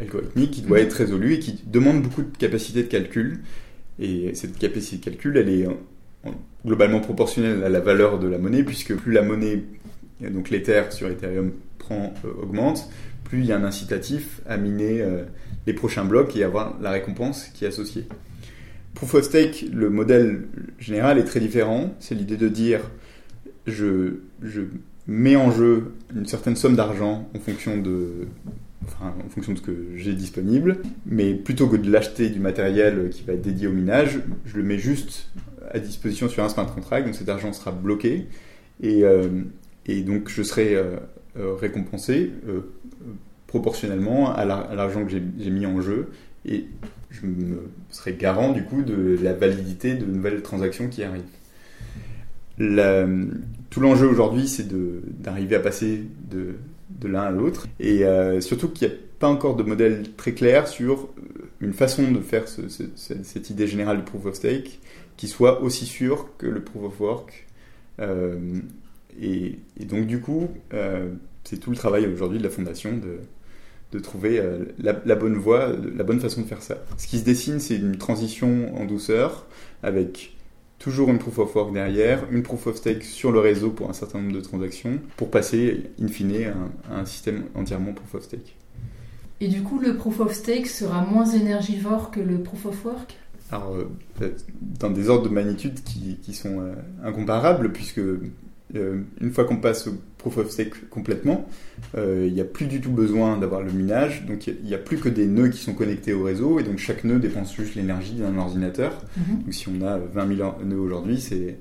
algorithmique 0.00 0.52
qui 0.52 0.62
doit 0.62 0.78
mhm. 0.78 0.84
être 0.84 0.92
résolu 0.94 1.34
et 1.34 1.38
qui 1.38 1.62
demande 1.66 2.02
beaucoup 2.02 2.22
de 2.22 2.36
capacité 2.36 2.82
de 2.82 2.88
calcul. 2.88 3.40
Et 3.98 4.34
cette 4.34 4.58
capacité 4.58 4.96
de 4.96 5.04
calcul, 5.04 5.36
elle 5.36 5.48
est 5.48 5.68
globalement 6.66 7.00
proportionnelle 7.00 7.62
à 7.62 7.68
la 7.68 7.80
valeur 7.80 8.18
de 8.18 8.26
la 8.26 8.38
monnaie, 8.38 8.64
puisque 8.64 8.94
plus 8.96 9.12
la 9.12 9.22
monnaie, 9.22 9.62
donc 10.20 10.50
l'Ether 10.50 10.84
sur 10.90 11.08
Ethereum, 11.08 11.52
prend, 11.78 12.12
augmente, 12.42 12.88
il 13.38 13.46
y 13.46 13.52
a 13.52 13.58
un 13.58 13.64
incitatif 13.64 14.40
à 14.46 14.56
miner 14.56 15.02
euh, 15.02 15.24
les 15.66 15.72
prochains 15.72 16.04
blocs 16.04 16.36
et 16.36 16.44
avoir 16.44 16.78
la 16.80 16.90
récompense 16.90 17.46
qui 17.54 17.64
est 17.64 17.68
associée. 17.68 18.06
Proof 18.94 19.14
of 19.14 19.24
Stake, 19.24 19.66
le 19.72 19.90
modèle 19.90 20.42
général 20.78 21.18
est 21.18 21.24
très 21.24 21.40
différent. 21.40 21.94
C'est 21.98 22.14
l'idée 22.14 22.36
de 22.36 22.48
dire 22.48 22.80
je, 23.66 24.14
mets 25.06 25.36
en 25.36 25.50
jeu 25.50 25.92
une 26.14 26.26
certaine 26.26 26.56
somme 26.56 26.76
d'argent 26.76 27.28
en 27.34 27.38
fonction 27.38 27.76
de 27.78 28.26
en 29.00 29.28
fonction 29.30 29.52
de 29.52 29.58
ce 29.58 29.62
que 29.62 29.72
j'ai 29.96 30.12
disponible, 30.12 30.82
mais 31.06 31.32
plutôt 31.32 31.68
que 31.68 31.76
de 31.76 31.90
l'acheter 31.90 32.28
du 32.28 32.38
matériel 32.38 33.08
qui 33.10 33.22
va 33.22 33.32
être 33.32 33.40
dédié 33.40 33.66
au 33.66 33.72
minage, 33.72 34.20
je 34.44 34.58
le 34.58 34.62
mets 34.62 34.76
juste 34.76 35.30
à 35.70 35.78
disposition 35.78 36.28
sur 36.28 36.44
un 36.44 36.50
smart 36.50 36.66
contract, 36.66 37.06
donc 37.06 37.14
cet 37.14 37.30
argent 37.30 37.54
sera 37.54 37.72
bloqué, 37.72 38.26
et, 38.82 39.04
euh, 39.04 39.26
donc 40.04 40.28
je 40.28 40.42
serai 40.42 40.74
euh, 40.74 40.98
récompensé 41.34 42.30
proportionnellement 43.54 44.34
à 44.34 44.44
l'argent 44.44 45.04
que 45.04 45.12
j'ai 45.12 45.50
mis 45.50 45.64
en 45.64 45.80
jeu 45.80 46.08
et 46.44 46.66
je 47.10 47.24
me 47.24 47.70
serai 47.88 48.14
garant 48.14 48.50
du 48.50 48.64
coup 48.64 48.82
de 48.82 49.16
la 49.22 49.32
validité 49.32 49.94
de 49.94 50.04
nouvelles 50.04 50.42
transactions 50.42 50.88
qui 50.88 51.04
arrivent. 51.04 51.22
tout 52.58 53.80
l'enjeu 53.80 54.08
aujourd'hui, 54.08 54.48
c'est 54.48 54.66
d'arriver 55.22 55.54
à 55.54 55.60
passer 55.60 56.02
de, 56.28 56.56
de 56.90 57.06
l'un 57.06 57.22
à 57.22 57.30
l'autre 57.30 57.68
et 57.78 58.04
euh, 58.04 58.40
surtout 58.40 58.68
qu'il 58.70 58.88
n'y 58.88 58.94
a 58.94 58.96
pas 59.20 59.28
encore 59.28 59.54
de 59.54 59.62
modèle 59.62 60.02
très 60.16 60.32
clair 60.32 60.66
sur 60.66 61.10
une 61.60 61.74
façon 61.74 62.10
de 62.10 62.18
faire 62.18 62.46
cette 62.48 63.50
idée 63.50 63.68
générale 63.68 63.98
du 63.98 64.02
proof 64.02 64.26
of 64.26 64.34
stake 64.34 64.80
qui 65.16 65.28
soit 65.28 65.62
aussi 65.62 65.86
sûr 65.86 66.26
que 66.38 66.48
le 66.48 66.60
proof 66.60 66.86
of 66.86 67.00
work. 67.00 67.46
Euh, 68.00 68.36
et, 69.22 69.60
donc 69.86 70.08
du 70.08 70.18
coup, 70.18 70.48
euh, 70.72 71.08
c'est 71.44 71.58
tout 71.58 71.70
le 71.70 71.76
travail 71.76 72.08
aujourd'hui 72.08 72.38
de 72.38 72.42
la 72.42 72.50
fondation 72.50 72.96
de, 72.96 73.20
de 73.94 73.98
trouver 74.00 74.42
la, 74.78 75.14
bonne 75.14 75.36
voie, 75.36 75.68
la 75.96 76.02
bonne 76.02 76.18
façon 76.18 76.42
de 76.42 76.46
faire 76.46 76.62
ça. 76.62 76.78
Ce 76.98 77.06
qui 77.06 77.18
se 77.18 77.24
dessine, 77.24 77.60
c'est 77.60 77.76
une 77.76 77.96
transition 77.96 78.76
en 78.76 78.84
douceur 78.84 79.46
avec 79.84 80.34
toujours 80.84 81.08
une 81.08 81.18
proof 81.18 81.38
of 81.38 81.54
work 81.56 81.72
derrière, 81.72 82.24
une 82.30 82.42
proof 82.42 82.66
of 82.66 82.76
stake 82.76 83.04
sur 83.04 83.32
le 83.32 83.40
réseau 83.40 83.70
pour 83.70 83.88
un 83.88 83.94
certain 83.94 84.20
nombre 84.20 84.34
de 84.34 84.40
transactions, 84.40 84.98
pour 85.16 85.30
passer 85.30 85.84
in 85.98 86.08
fine 86.08 86.52
à 86.90 86.98
un, 86.98 87.06
système 87.06 87.44
entièrement 87.54 87.94
proof 87.94 88.16
of 88.16 88.24
stake. 88.24 88.56
Et 89.40 89.48
du 89.48 89.62
coup, 89.62 89.78
le 89.78 89.96
proof 89.96 90.20
of 90.20 90.34
stake 90.34 90.66
sera 90.66 91.02
moins 91.02 91.24
énergivore 91.24 92.10
que 92.10 92.20
le 92.20 92.42
proof 92.42 92.66
of 92.66 92.84
work? 92.84 93.16
Alors, 93.50 93.76
euh, 94.20 94.30
dans 94.60 94.90
des 94.90 95.08
ordres 95.08 95.28
de 95.28 95.34
magnitude 95.34 95.82
qui, 95.84 96.18
qui 96.22 96.34
sont 96.34 96.60
euh, 96.60 96.74
incomparables, 97.02 97.72
puisque 97.72 98.00
euh, 98.00 98.20
une 98.74 99.30
fois 99.30 99.44
qu'on 99.44 99.56
passe 99.56 99.86
au 99.86 99.94
proof 100.18 100.38
of 100.38 100.50
stake 100.50 100.88
complètement, 100.88 101.48
euh, 101.96 102.24
il 102.26 102.34
n'y 102.34 102.40
a 102.40 102.44
plus 102.44 102.66
du 102.66 102.80
tout 102.80 102.90
besoin 102.90 103.36
d'avoir 103.36 103.62
le 103.62 103.72
minage. 103.72 104.24
Donc 104.26 104.46
il 104.46 104.56
n'y 104.64 104.74
a, 104.74 104.78
plus 104.78 104.98
que 104.98 105.08
des 105.08 105.26
nœuds 105.26 105.48
qui 105.48 105.58
sont 105.58 105.74
connectés 105.74 106.12
au 106.12 106.24
réseau. 106.24 106.58
Et 106.58 106.62
donc 106.62 106.78
chaque 106.78 107.04
nœud 107.04 107.18
dépense 107.18 107.54
juste 107.54 107.74
l'énergie 107.74 108.14
d'un 108.14 108.36
ordinateur. 108.36 109.00
Mhm. 109.16 109.42
Donc 109.44 109.54
si 109.54 109.68
on 109.68 109.86
a 109.86 109.98
20 109.98 110.36
000 110.36 110.54
nœuds 110.64 110.78
aujourd'hui, 110.78 111.20
c'est, 111.20 111.58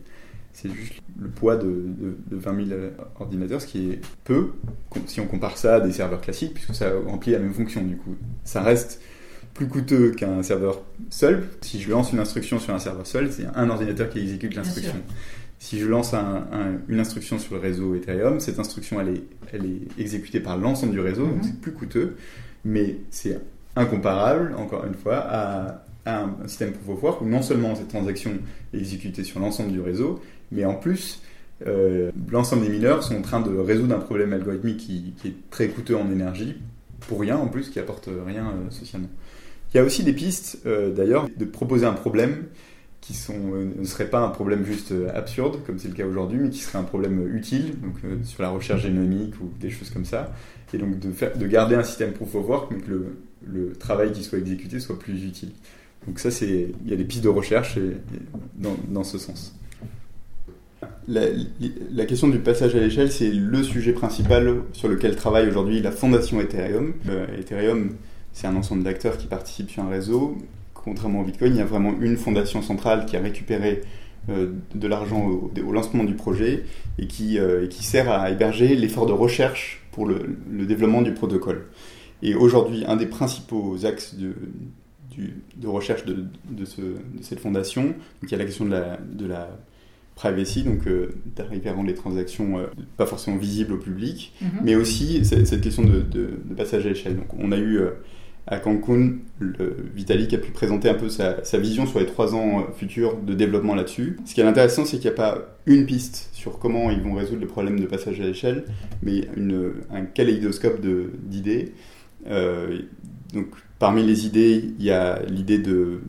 juste 0.64 1.02
le 1.20 1.30
poids 1.30 1.58
de, 1.58 1.86
de, 2.30 2.38
20 2.38 2.68
000 2.68 2.80
ordinateurs, 3.20 3.62
ce 3.62 3.68
qui 3.68 3.92
est 3.92 4.00
peu 4.24 4.52
si 5.08 5.20
on 5.20 5.26
compare 5.26 5.58
ça 5.58 5.76
à 5.76 5.80
des 5.80 5.92
serveurs 5.92 6.22
classiques, 6.22 6.54
puisque 6.54 6.74
ça 6.74 6.92
remplit 7.06 7.32
la 7.32 7.40
même 7.40 7.54
fonction 7.54 7.82
du 7.84 7.98
coup. 7.98 8.16
Ça 8.44 8.62
reste 8.62 9.02
plus 9.54 9.68
coûteux 9.68 10.12
qu'un 10.12 10.42
serveur 10.42 10.82
seul. 11.10 11.44
Si 11.62 11.82
je 11.82 11.90
lance 11.90 12.12
une 12.12 12.20
instruction 12.20 12.60
sur 12.60 12.74
un 12.74 12.80
serveur 12.80 13.06
seul, 13.06 13.32
c'est 13.32 13.46
un 13.56 13.70
ordinateur 13.70 14.10
qui 14.10 14.20
exécute 14.20 14.56
l'instruction. 14.56 14.96
Si 15.64 15.80
je 15.80 15.88
lance 15.88 16.14
une 16.90 17.00
instruction 17.00 17.40
sur 17.40 17.56
le 17.56 17.62
réseau 17.62 17.96
Ethereum, 17.96 18.42
cette 18.42 18.60
instruction, 18.60 19.00
elle 19.00 19.16
est, 19.16 19.24
elle 19.54 19.66
est 19.66 20.02
exécutée 20.02 20.42
par 20.42 20.58
l'ensemble 20.58 20.92
du 20.92 21.00
réseau, 21.00 21.26
donc 21.26 21.38
mhm. 21.38 21.44
c'est 21.44 21.62
plus 21.62 21.72
coûteux, 21.72 22.18
mais 22.66 22.98
c'est 23.12 23.40
incomparable, 23.78 24.56
encore 24.58 24.84
une 24.84 24.94
fois, 24.94 25.20
à, 25.26 25.86
un, 26.06 26.36
système 26.48 26.74
proof 26.74 26.98
of 26.98 27.04
work 27.04 27.22
où 27.22 27.26
non 27.28 27.42
seulement 27.42 27.76
cette 27.76 27.88
transaction 27.88 28.32
est 28.74 28.78
exécutée 28.78 29.24
sur 29.24 29.40
l'ensemble 29.40 29.72
du 29.72 29.80
réseau, 29.80 30.22
mais 30.52 30.66
en 30.66 30.74
plus, 30.74 31.22
euh, 31.66 32.12
l'ensemble 32.30 32.64
des 32.64 32.70
mineurs 32.70 33.02
sont 33.02 33.16
en 33.16 33.22
train 33.22 33.40
de 33.40 33.56
résoudre 33.58 33.96
un 33.96 34.00
problème 34.00 34.34
algorithmique 34.34 34.80
qui, 34.80 35.14
est 35.24 35.50
très 35.50 35.70
coûteux 35.70 35.96
en 35.96 36.12
énergie, 36.12 36.58
pour 37.08 37.22
rien 37.22 37.38
en 37.38 37.48
plus, 37.48 37.70
qui 37.70 37.80
apporte 37.80 38.10
rien 38.28 38.48
euh, 38.48 38.70
socialement. 38.70 39.08
Il 39.74 39.78
y 39.78 39.80
a 39.80 39.86
aussi 39.86 40.04
des 40.04 40.12
pistes, 40.12 40.60
euh, 40.66 40.94
d'ailleurs, 40.94 41.30
de 41.38 41.46
proposer 41.46 41.86
un 41.86 41.94
problème 41.94 42.48
qui 43.04 43.14
euh, 43.32 43.70
ne 43.78 43.86
serait 43.86 44.10
pas 44.10 44.22
un 44.22 44.30
problème 44.30 44.66
juste 44.66 44.94
euh, 44.94 45.10
absurde, 45.14 45.60
comme 45.66 45.78
c'est 45.78 45.90
le 45.90 45.94
cas 45.94 46.06
aujourd'hui, 46.06 46.40
mais 46.40 46.50
qui 46.50 46.60
serait 46.60 46.78
un 46.78 46.84
problème 46.84 47.36
utile, 47.36 47.78
donc 47.82 47.96
euh, 48.06 48.16
sur 48.24 48.42
la 48.42 48.50
recherche 48.50 48.84
génomique 48.84 49.34
ou 49.42 49.52
des 49.60 49.70
choses 49.70 49.90
comme 49.90 50.06
ça. 50.06 50.34
Et 50.74 50.78
donc 50.78 51.00
de, 51.00 51.48
garder 51.48 51.76
un 51.76 51.84
système 51.84 52.14
proof 52.14 52.34
of 52.34 52.48
work, 52.48 52.72
mais 52.72 52.80
que 52.80 53.14
le, 53.46 53.74
travail 53.74 54.14
qui 54.14 54.24
soit 54.24 54.40
exécuté 54.40 54.80
soit 54.80 54.98
plus 54.98 55.26
utile. 55.26 55.52
Donc 56.08 56.18
ça, 56.18 56.30
il 56.42 56.74
y 56.86 56.94
a 56.94 56.96
des 56.96 57.04
pistes 57.04 57.24
de 57.24 57.30
recherche 57.30 57.78
dans, 58.56 59.04
ce 59.04 59.18
sens. 59.18 59.54
La, 61.08 62.06
question 62.08 62.30
du 62.30 62.40
passage 62.40 62.74
à 62.76 62.80
l'échelle, 62.80 63.12
c'est 63.12 63.30
le 63.30 63.62
sujet 63.62 63.94
principal 63.94 64.62
sur 64.72 64.88
lequel 64.88 65.16
travaille 65.16 65.48
aujourd'hui 65.48 65.80
la 65.82 65.92
fondation 65.92 66.42
Ethereum. 66.42 66.94
Ethereum, 67.38 67.92
c'est 68.32 68.48
un 68.48 68.56
ensemble 68.56 68.84
d'acteurs 68.84 69.18
qui 69.18 69.28
participent 69.28 69.70
sur 69.70 69.84
un 69.84 69.90
réseau 69.90 70.38
contrairement 70.84 71.22
au 71.22 71.24
Bitcoin, 71.24 71.54
il 71.54 71.58
y 71.58 71.62
a 71.62 71.66
vraiment 71.66 71.94
une 72.00 72.18
fondation 72.18 72.62
centrale 72.62 73.06
qui 73.06 73.16
a 73.16 73.20
récupéré 73.20 73.82
euh, 74.30 74.54
de 74.74 74.88
l'argent 74.88 75.28
au, 75.28 75.72
lancement 75.72 76.04
du 76.04 76.14
projet 76.14 76.64
et 76.98 77.08
qui, 77.08 77.40
euh, 77.40 77.68
qui 77.68 77.84
sert 77.84 78.10
à 78.10 78.30
héberger 78.32 78.76
l'effort 78.76 79.06
de 79.06 79.12
recherche 79.12 79.86
pour 79.92 80.06
le, 80.06 80.38
développement 80.50 81.02
du 81.02 81.14
protocole. 81.14 81.66
Et 82.22 82.36
aujourd'hui, 82.36 82.86
un 82.88 82.96
des 82.96 83.06
principaux 83.06 83.86
axes 83.86 84.16
de, 84.16 84.34
de 85.58 85.68
recherche 85.68 86.06
de, 86.06 86.26
de, 86.50 86.66
cette 87.22 87.40
fondation, 87.40 87.84
donc 87.84 87.96
il 88.24 88.32
y 88.32 88.36
a 88.36 88.38
la 88.38 88.46
question 88.46 88.66
de 88.66 88.72
la, 88.72 88.98
de 88.98 89.26
la 89.26 89.60
privacy, 90.16 90.64
donc 90.64 90.88
euh, 90.88 91.10
d'arriver 91.36 91.70
à 91.70 91.74
rendre 91.74 91.90
les 91.90 91.96
transactions 91.96 92.66
pas 92.96 93.06
forcément 93.06 93.36
visibles 93.38 93.74
au 93.74 93.78
public, 93.78 94.34
mm-hmm. 94.42 94.48
mais 94.64 94.76
aussi 94.76 95.26
cette, 95.26 95.60
question 95.60 95.84
de, 95.84 96.40
passage 96.56 96.86
à 96.86 96.90
l'échelle. 96.90 97.18
Donc 97.18 97.34
on 97.38 97.52
a 97.52 97.58
eu 97.58 97.82
à 98.46 98.58
Cancun, 98.58 99.14
Vitalik 99.96 100.34
a 100.34 100.38
pu 100.38 100.52
présenter 100.52 100.90
un 100.90 100.96
peu 100.96 101.08
sa, 101.10 101.42
vision 101.58 101.86
sur 101.86 102.00
les 102.00 102.06
trois 102.06 102.36
ans 102.36 102.60
euh, 102.60 102.74
futurs 102.76 103.18
de 103.18 103.34
développement 103.34 103.74
là-dessus. 103.74 104.18
Ce 104.26 104.34
qui 104.34 104.42
est 104.42 104.44
intéressant, 104.44 104.84
c'est 104.84 104.98
qu'il 104.98 105.10
n'y 105.10 105.16
a 105.16 105.18
pas 105.18 105.58
une 105.66 105.86
piste 105.86 106.30
sur 106.34 106.60
comment 106.60 106.90
ils 106.92 107.02
vont 107.02 107.14
résoudre 107.14 107.42
le 107.42 107.48
problème 107.48 107.80
de 107.80 107.86
passage 107.86 108.20
à 108.20 108.26
l'échelle, 108.26 108.66
mais 109.02 109.28
un 109.92 110.02
kaléidoscope 110.04 110.82
d'idées. 110.82 111.74
Euh, 112.28 112.80
donc, 113.34 113.48
parmi 113.80 114.04
les 114.04 114.26
idées, 114.26 114.74
il 114.78 114.84
y 114.84 114.92
a 114.92 115.22
l'idée 115.24 115.60
de 115.60 116.02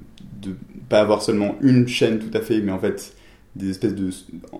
ne 0.45 0.53
pas 0.88 1.00
avoir 1.00 1.23
seulement 1.23 1.57
une 1.61 1.87
chaîne 1.87 2.19
tout 2.19 2.37
à 2.37 2.41
fait, 2.41 2.61
mais 2.61 2.73
en 2.73 2.79
fait 2.79 3.14
des 3.57 3.71
espèces 3.71 3.95
de 3.95 4.11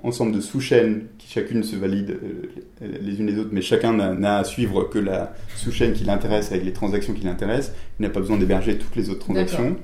ensemble 0.03 0.33
de 0.33 0.41
sous-chaînes 0.41 1.07
qui 1.19 1.29
chacune 1.29 1.65
se 1.65 1.75
valident 1.75 2.17
euh, 2.23 2.87
les 3.03 3.19
unes 3.19 3.27
les 3.27 3.39
autres, 3.39 3.51
mais 3.53 3.63
chacun 3.63 3.93
n'a 3.93 4.39
à 4.39 4.45
suivre 4.45 4.85
que 4.85 4.99
la 4.99 5.35
sous-chaîne 5.57 5.93
qui 5.93 6.05
l'intéresse 6.05 6.53
avec 6.53 6.65
les 6.65 6.73
transactions 6.73 7.13
qui 7.13 7.25
l'intéressent. 7.25 7.75
Il 7.99 8.03
n'a 8.03 8.11
pas 8.11 8.21
besoin 8.21 8.39
d'héberger 8.39 8.79
toutes 8.79 8.95
les 8.97 9.11
autres 9.11 9.21
transactions. 9.21 9.77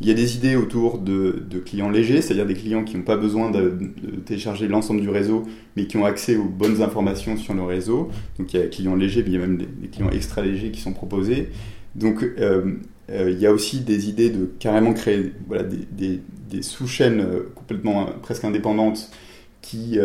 Il 0.00 0.08
y 0.08 0.10
a 0.10 0.14
des 0.14 0.36
idées 0.36 0.56
autour 0.56 0.98
de, 0.98 1.44
clients 1.64 1.88
légers, 1.88 2.20
c'est-à-dire 2.20 2.46
des 2.46 2.54
clients 2.54 2.82
qui 2.82 2.96
n'ont 2.96 3.04
pas 3.04 3.16
besoin 3.16 3.50
de, 3.50 3.78
télécharger 4.26 4.66
l'ensemble 4.66 5.00
du 5.00 5.08
réseau, 5.08 5.44
mais 5.76 5.86
qui 5.86 5.96
ont 5.96 6.04
accès 6.04 6.36
aux 6.36 6.44
bonnes 6.44 6.82
informations 6.82 7.36
sur 7.36 7.54
le 7.54 7.62
réseau. 7.62 8.10
Donc 8.38 8.52
il 8.52 8.56
y 8.56 8.60
a 8.60 8.64
des 8.64 8.70
clients 8.70 8.96
légers, 8.96 9.22
mais 9.22 9.30
il 9.30 9.34
y 9.34 9.36
a 9.36 9.40
même 9.46 9.56
des, 9.56 9.88
clients 9.88 10.10
extra 10.10 10.42
légers 10.42 10.70
qui 10.70 10.80
sont 10.80 10.92
proposés. 10.92 11.50
Donc 11.94 12.22
euh, 12.22 12.34
euh, 12.40 12.72
il 13.08 13.38
y 13.38 13.46
a 13.46 13.52
aussi 13.52 13.80
des 13.80 14.08
idées 14.08 14.30
de 14.30 14.50
carrément 14.58 14.92
créer 14.92 15.32
voilà, 15.46 15.62
des, 15.62 16.20
des 16.50 16.62
sous-chaînes 16.62 17.20
euh, 17.20 17.52
complètement 17.54 18.06
presque 18.22 18.44
indépendantes 18.44 19.10
qui, 19.60 19.98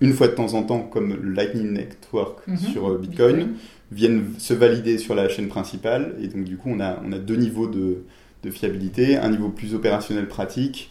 une 0.00 0.12
fois 0.14 0.28
de 0.28 0.32
temps 0.32 0.54
en 0.54 0.62
temps, 0.62 0.80
comme 0.80 1.14
le 1.22 1.30
Lightning 1.30 1.72
Network 1.72 2.38
mhm. 2.46 2.56
sur 2.56 2.98
Bitcoin, 2.98 3.48
viennent 3.92 4.32
se 4.38 4.54
valider 4.54 4.96
sur 4.96 5.14
la 5.14 5.28
chaîne 5.28 5.48
principale. 5.48 6.14
Et 6.22 6.28
donc, 6.28 6.44
du 6.44 6.56
coup, 6.56 6.70
on 6.70 6.80
a, 6.80 7.02
on 7.06 7.12
a 7.12 7.18
deux 7.18 7.36
niveaux 7.36 7.66
de, 7.66 7.98
de 8.46 8.50
fiabilité, 8.50 9.16
un 9.16 9.30
niveau 9.30 9.50
plus 9.50 9.74
opérationnel 9.74 10.26
pratique 10.26 10.90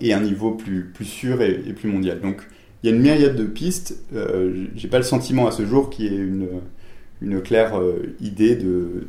et 0.00 0.12
un 0.12 0.20
niveau 0.20 0.52
plus, 0.52 0.84
plus 0.84 1.04
sûr 1.04 1.42
et, 1.42 1.58
plus 1.72 1.88
mondial. 1.88 2.20
Donc 2.20 2.42
il 2.82 2.90
y 2.90 2.92
a 2.92 2.96
une 2.96 3.02
myriade 3.02 3.36
de 3.36 3.44
pistes. 3.44 3.98
Euh, 4.14 4.66
J'ai 4.76 4.88
pas 4.88 4.98
le 4.98 5.04
sentiment 5.04 5.46
à 5.46 5.50
ce 5.50 5.66
jour 5.66 5.90
qu'il 5.90 6.06
y 6.06 6.08
ait 6.08 6.18
une, 6.18 6.48
une 7.22 7.40
claire 7.40 7.78
euh, 7.78 8.14
idée 8.20 8.56
de, 8.56 9.06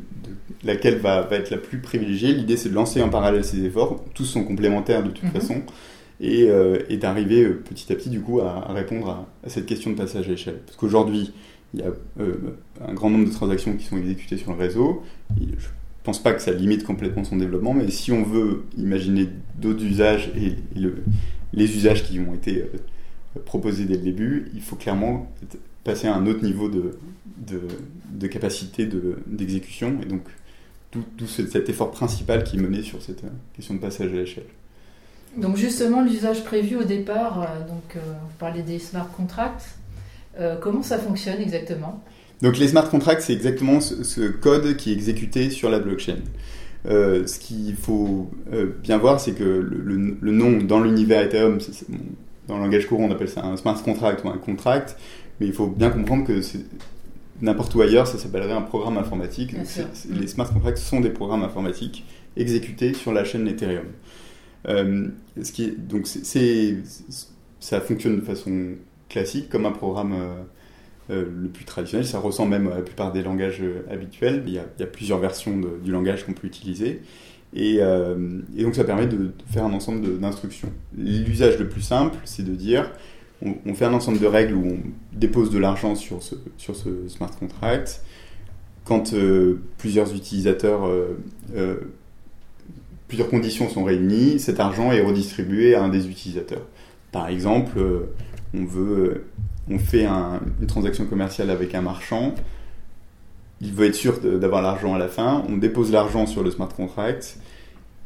laquelle 0.64 0.98
va, 0.98 1.22
va, 1.22 1.36
être 1.36 1.50
la 1.50 1.58
plus 1.58 1.80
privilégiée. 1.80 2.34
L'idée 2.34 2.58
c'est 2.58 2.70
de 2.70 2.74
lancer 2.74 3.02
en 3.02 3.10
parallèle 3.10 3.44
ces 3.44 3.64
efforts. 3.64 4.04
Tous 4.14 4.26
sont 4.26 4.44
complémentaires 4.44 5.04
de 5.04 5.10
toute 5.10 5.24
mhm. 5.24 5.32
façon. 5.32 5.62
Et, 6.20 6.50
euh, 6.50 6.80
et 6.90 6.98
d'arriver 6.98 7.44
euh, 7.44 7.62
petit 7.64 7.92
à 7.94 7.96
petit 7.96 8.10
du 8.10 8.22
coup 8.22 8.40
à, 8.42 8.74
répondre 8.74 9.28
à, 9.44 9.50
cette 9.50 9.68
question 9.68 9.92
de 9.92 9.96
passage 9.96 10.28
à 10.30 10.32
échelle. 10.32 10.60
Parce 10.66 10.78
qu'aujourd'hui, 10.78 11.32
il 11.74 11.82
y 11.82 11.84
a 11.84 11.92
un 12.88 12.94
grand 12.94 13.10
nombre 13.10 13.26
de 13.26 13.34
transactions 13.34 13.76
qui 13.76 13.86
sont 13.86 13.98
exécutées 13.98 14.38
sur 14.38 14.52
le 14.52 14.58
réseau. 14.58 15.04
je 15.38 15.68
pense 16.04 16.24
pas 16.24 16.32
que 16.32 16.42
ça 16.42 16.54
limite 16.54 16.86
complètement 16.86 17.26
son 17.26 17.36
développement, 17.36 17.74
mais 17.74 17.92
si 17.92 18.14
on 18.14 18.24
veut 18.24 18.64
imaginer 18.78 19.28
d'autres 19.60 19.84
usages 19.84 20.32
et, 20.38 20.54
les 21.54 21.76
usages 21.76 22.04
qui 22.06 22.20
ont 22.20 22.34
été 22.34 22.64
proposés 23.46 23.84
dès 23.84 23.96
le 23.96 24.02
début, 24.02 24.50
il 24.56 24.62
faut 24.62 24.78
clairement 24.78 25.30
passer 25.88 26.08
à 26.08 26.16
un 26.16 26.28
autre 26.28 26.44
niveau 26.44 26.70
de, 26.70 26.98
de, 28.10 28.28
capacité 28.28 28.88
d'exécution. 29.26 29.98
et 30.02 30.06
donc, 30.06 30.22
tout, 30.92 31.28
cet 31.28 31.70
effort 31.70 31.92
principal 31.92 32.44
qui 32.44 32.58
est 32.58 32.60
mené 32.60 32.82
sur 32.82 33.02
cette 33.02 33.24
euh, 33.24 33.30
question 33.56 33.76
de 33.76 33.80
passage 33.80 34.12
à 34.12 34.16
l'échelle. 34.16 34.46
Donc 35.36 35.58
justement, 35.58 36.02
l'usage 36.02 36.44
prévu 36.44 36.76
au 36.78 36.84
départ, 36.84 37.42
euh, 37.42 37.68
donc, 37.68 37.96
vous 37.96 38.38
parlez 38.40 38.62
des 38.62 38.80
smart 38.80 39.10
contracts, 39.16 39.78
comment 40.62 40.84
ça 40.84 41.00
fonctionne 41.00 41.42
exactement? 41.42 42.04
Donc 42.42 42.58
les 42.58 42.68
smart 42.68 42.88
contracts, 42.90 43.22
c'est 43.22 43.34
exactement 43.34 43.82
ce, 43.82 44.28
code 44.30 44.76
qui 44.78 44.92
est 44.92 44.94
exécuté 44.94 45.50
sur 45.50 45.70
la 45.70 45.80
blockchain. 45.80 46.18
Euh, 46.88 47.26
ce 47.26 47.40
qu'il 47.40 47.76
faut 47.76 48.30
euh, 48.54 48.68
bien 48.82 48.98
voir, 48.98 49.20
c'est 49.20 49.34
que 49.34 49.44
le, 49.44 50.32
nom 50.32 50.58
dans 50.62 50.80
l'univers 50.80 51.24
Ethereum, 51.24 51.58
dans 52.48 52.58
le 52.58 52.64
langage 52.64 52.88
courant, 52.88 53.06
on 53.06 53.12
appelle 53.12 53.30
ça 53.30 53.44
un 53.44 53.58
smart 53.58 53.82
contract 53.82 54.24
ou 54.24 54.30
un 54.30 54.38
contract, 54.38 54.98
mais 55.40 55.48
il 55.48 55.54
faut 55.54 55.68
bien 55.68 55.90
comprendre 55.90 56.26
que 56.26 56.42
n'importe 57.42 57.74
où 57.76 57.82
ailleurs, 57.82 58.08
ça 58.08 58.18
s'appellerait 58.18 58.54
un 58.54 58.62
programme 58.62 58.98
informatique. 58.98 59.56
les 60.10 60.28
smart 60.28 60.52
contracts 60.52 60.78
sont 60.78 61.00
des 61.00 61.12
programmes 61.12 61.44
informatiques 61.44 62.06
exécutés 62.36 62.94
sur 62.94 63.14
la 63.14 63.24
chaîne 63.24 63.48
Ethereum. 63.48 63.86
Euh, 64.68 65.08
ce 65.42 65.52
qui 65.52 65.66
est, 65.66 65.78
donc 65.78 66.08
c'est, 66.08 66.78
ça 67.60 67.80
fonctionne 67.80 68.18
de 68.18 68.22
façon 68.22 68.72
classique 69.10 69.50
comme 69.50 69.66
un 69.66 69.72
programme 69.72 70.14
euh, 71.10 71.26
le 71.42 71.48
plus 71.48 71.64
traditionnel. 71.64 72.06
Ça 72.06 72.20
ressemble 72.20 72.52
même 72.52 72.68
à 72.68 72.76
la 72.76 72.82
plupart 72.82 73.14
des 73.14 73.24
langages 73.24 73.62
euh, 73.62 73.86
habituels. 73.90 74.44
Il 74.46 74.54
y, 74.54 74.60
a, 74.60 74.86
plusieurs 74.86 75.20
versions 75.20 75.58
du 75.82 75.92
langage 75.92 76.26
qu'on 76.26 76.34
peut 76.34 76.48
utiliser. 76.48 77.02
Et, 77.54 77.78
euh, 77.80 78.42
donc 78.60 78.76
ça 78.76 78.84
permet 78.84 79.08
de, 79.08 79.32
faire 79.50 79.64
un 79.64 79.72
ensemble 79.72 80.20
d'instructions. 80.20 80.70
L'usage 80.98 81.58
le 81.60 81.70
plus 81.70 81.82
simple, 81.82 82.18
c'est 82.26 82.44
de 82.44 82.54
dire, 82.54 82.92
on, 83.44 83.74
fait 83.74 83.86
un 83.86 83.94
ensemble 83.94 84.20
de 84.20 84.26
règles 84.26 84.56
où 84.56 84.66
on 84.66 84.78
dépose 85.14 85.52
de 85.52 85.60
l'argent 85.60 85.96
sur 85.96 86.24
ce, 86.24 86.36
sur 86.58 86.76
ce 86.76 87.08
smart 87.08 87.32
contract. 87.32 88.02
quand 88.84 89.14
plusieurs 89.78 90.16
utilisateurs, 90.16 90.90
plusieurs 93.08 93.30
conditions 93.30 93.70
sont 93.70 93.84
réunies, 93.84 94.40
cet 94.40 94.60
argent 94.60 94.92
est 94.92 95.02
redistribué 95.02 95.76
à 95.76 95.84
un 95.84 95.90
des 95.90 96.08
utilisateurs. 96.08 96.66
Par 97.12 97.28
exemple, 97.28 97.80
on 98.54 98.66
veut, 98.66 99.26
on 99.70 99.78
fait 99.78 100.06
une 100.06 100.68
transaction 100.68 101.06
commerciale 101.06 101.50
avec 101.50 101.76
un 101.76 101.82
marchand, 101.82 102.34
il 103.62 103.74
veut 103.74 103.88
être 103.88 103.96
sûr 103.96 104.20
d'avoir 104.20 104.62
l'argent 104.62 104.94
à 104.94 104.98
la 104.98 105.08
fin, 105.08 105.44
on 105.50 105.58
dépose 105.58 105.92
l'argent 105.92 106.26
sur 106.26 106.44
le 106.44 106.52
smart 106.52 106.70
contract, 106.70 107.38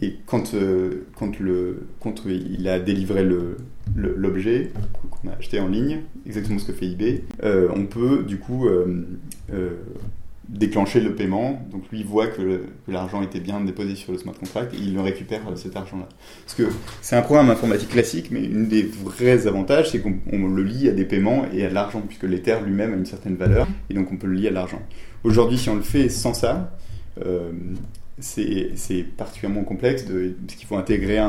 et 0.02 0.16
quand, 0.26 0.54
euh, 0.56 1.06
quand, 1.16 1.40
le, 1.40 1.88
quand 2.00 2.26
il 2.26 2.68
a 2.68 2.80
délivré 2.80 3.24
l'objet 3.96 4.72
qu'on 5.12 5.30
a 5.30 5.34
acheté 5.34 5.60
en 5.60 5.68
ligne, 5.68 6.02
exactement 6.26 6.58
ce 6.58 6.66
que 6.66 6.74
fait 6.74 6.88
eBay, 6.88 7.24
euh, 7.44 7.70
on 7.76 7.86
peut 7.86 8.24
du 8.24 8.40
coup 8.40 8.68
euh, 8.68 9.06
déclencher 10.50 11.02
le 11.02 11.14
paiement. 11.14 11.62
Donc 11.72 11.84
lui 11.92 12.02
voit 12.02 12.28
que, 12.28 12.64
l'argent 12.88 13.22
était 13.22 13.40
bien 13.40 13.62
déposé 13.62 13.94
sur 13.94 14.12
le 14.12 14.18
smart 14.18 14.34
contract 14.34 14.74
et 14.74 14.78
il 14.78 14.96
le 14.96 15.02
récupère 15.02 15.42
cet 15.56 15.76
argent-là. 15.76 16.10
Parce 16.46 16.56
que 16.56 16.64
c'est 17.04 17.16
un 17.16 17.22
programme 17.22 17.52
informatique 17.52 17.90
classique, 17.90 18.30
mais 18.32 18.44
une 18.44 18.68
des 18.68 18.82
vrais 18.82 19.46
avantages, 19.46 19.92
c'est 19.92 20.00
qu'on 20.00 20.48
le 20.48 20.64
lie 20.64 20.90
à 20.90 20.94
des 20.94 21.06
paiements 21.06 21.46
et 21.54 21.64
à 21.64 21.70
l'argent, 21.70 22.02
puisque 22.02 22.24
l'Ether 22.24 22.58
lui-même 22.66 22.94
a 22.94 22.96
une 22.96 23.06
certaine 23.06 23.36
valeur, 23.36 23.68
et 23.92 23.94
donc 23.94 24.12
on 24.12 24.18
peut 24.18 24.28
le 24.28 24.34
lier 24.34 24.48
à 24.48 24.52
l'argent. 24.52 24.82
Aujourd'hui, 25.24 25.60
si 25.60 25.70
on 25.70 25.76
le 25.76 25.84
fait 25.84 26.10
sans 26.10 26.34
ça, 26.34 26.76
c'est 28.22 29.06
particulièrement 29.18 29.64
complexe 29.64 30.06
de, 30.06 30.36
parce 30.46 30.58
qu'il 30.58 30.68
faut 30.68 30.78
intégrer 30.78 31.20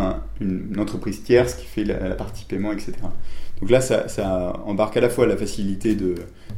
une, 0.41 0.79
entreprise 0.79 1.23
tierce 1.23 1.55
qui 1.55 1.67
fait 1.67 1.85
la, 1.85 2.15
partie 2.15 2.45
paiement, 2.45 2.73
etc. 2.73 2.93
Donc 3.61 3.71
là, 3.71 3.81
ça, 3.81 4.53
embarque 4.67 4.97
à 4.97 5.01
la 5.01 5.09
fois 5.09 5.27
la 5.27 5.37
facilité 5.37 5.97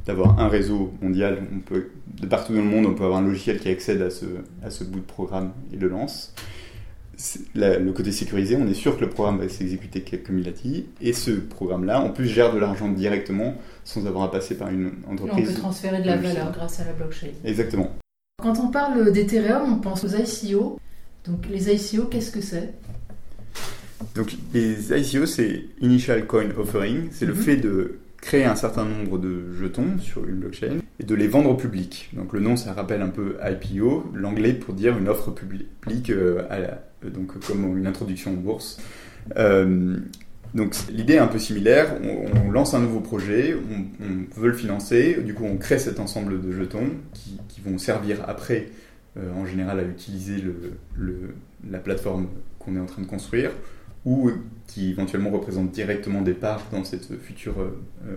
d'avoir 0.07 0.39
un 0.41 0.49
réseau 0.49 0.93
mondial. 1.03 1.43
On 1.55 1.61
peut, 1.61 1.91
de 2.21 2.27
partout 2.27 2.55
dans 2.55 2.63
le 2.63 2.67
monde, 2.67 2.87
on 2.87 2.95
peut 2.95 3.05
avoir 3.05 3.21
un 3.21 3.27
logiciel 3.27 3.59
qui 3.59 3.69
accède 3.69 4.03
à 4.03 4.11
ce, 4.11 4.25
à 4.63 4.71
ce 4.71 4.85
bout 4.85 5.01
de 5.01 5.05
programme 5.05 5.53
et 5.73 5.77
le 5.77 5.89
lance. 5.89 6.35
le 7.55 7.91
côté 7.93 8.11
sécurisé, 8.11 8.57
on 8.57 8.67
est 8.67 8.75
sûr 8.75 8.97
que 8.97 9.03
le 9.03 9.11
programme 9.11 9.39
va 9.39 9.49
s'exécuter 9.49 10.03
comme 10.19 10.39
il 10.39 10.49
a 10.49 10.53
dit. 10.53 10.87
Et 11.01 11.13
ce 11.13 11.31
programme-là, 11.31 12.01
en 12.01 12.11
plus, 12.11 12.27
gère 12.27 12.55
de 12.55 12.59
l'argent 12.59 12.89
directement 12.89 13.55
sans 13.85 14.07
avoir 14.07 14.25
à 14.25 14.31
passer 14.31 14.57
par 14.57 14.71
une 14.71 14.93
entreprise. 15.09 15.51
on 15.51 15.53
peut 15.53 15.59
transférer 15.59 16.01
de 16.01 16.07
la 16.07 16.17
valeur 16.17 16.53
grâce 16.53 16.81
à 16.81 16.85
la 16.85 16.93
blockchain. 16.93 17.29
Exactement. 17.45 17.95
Quand 18.45 18.61
on 18.61 18.69
parle 18.69 19.11
d'Ethereum, 19.11 19.73
on 19.73 19.77
pense 19.79 20.05
aux 20.05 20.09
ICO. 20.09 20.79
Donc 21.25 21.47
les 21.49 21.73
ICO, 21.73 22.05
qu'est-ce 22.05 22.31
que 22.31 22.43
c'est? 22.43 22.75
Donc 24.15 24.37
les 24.53 24.93
ICO, 24.93 25.25
c'est 25.25 25.65
Initial 25.81 26.27
Coin 26.27 26.51
Offering. 26.59 27.09
C'est 27.11 27.25
le 27.25 27.33
mhm. 27.33 27.41
fait 27.41 27.57
de 27.57 28.01
créer 28.21 28.45
un 28.45 28.55
certain 28.55 28.85
nombre 28.85 29.17
de 29.17 29.51
jetons 29.59 29.99
sur 29.99 30.29
une 30.29 30.41
blockchain 30.41 30.81
et 31.01 31.05
de 31.05 31.15
les 31.15 31.27
vendre 31.27 31.49
au 31.49 31.55
public. 31.55 32.11
Donc 32.13 32.35
le 32.35 32.41
nom, 32.41 32.57
ça 32.57 32.75
rappelle 32.75 33.01
un 33.01 33.09
peu 33.09 33.39
IPO, 33.43 34.13
l'anglais 34.13 34.53
pour 34.53 34.75
dire 34.75 34.99
une 34.99 35.09
offre 35.09 35.31
publique, 35.31 36.11
euh, 36.11 36.43
donc 37.03 37.41
comme 37.47 37.79
une 37.79 37.87
introduction 37.87 38.33
en 38.33 38.35
bourse. 38.35 38.77
Euh, 39.39 39.97
donc 40.55 40.77
l'idée 40.89 41.15
est 41.15 41.19
un 41.19 41.27
peu 41.27 41.41
similaire, 41.41 41.97
on, 42.03 42.51
lance 42.51 42.75
un 42.75 42.81
nouveau 42.81 43.01
projet, 43.01 43.55
on, 43.55 44.41
veut 44.41 44.49
le 44.49 44.57
financer, 44.57 45.21
du 45.21 45.35
coup 45.35 45.45
on 45.45 45.57
crée 45.57 45.81
cet 45.81 45.99
ensemble 45.99 46.41
de 46.41 46.53
jetons 46.53 46.91
qui, 47.13 47.61
vont 47.65 47.79
servir 47.79 48.19
après 48.29 48.69
euh, 49.17 49.33
en 49.33 49.47
général 49.47 49.81
à 49.81 49.85
utiliser 49.85 50.45
la 51.69 51.79
plateforme 51.79 52.29
qu'on 52.59 52.77
est 52.77 52.79
en 52.79 52.87
train 52.87 53.01
de 53.03 53.07
construire 53.07 53.53
ou 54.05 54.31
qui 54.67 54.91
éventuellement 54.91 55.31
représentent 55.31 55.73
directement 55.73 56.21
des 56.21 56.35
parts 56.35 56.63
dans 56.71 56.85
cette 56.85 57.19
future 57.21 57.59
euh, 57.59 58.17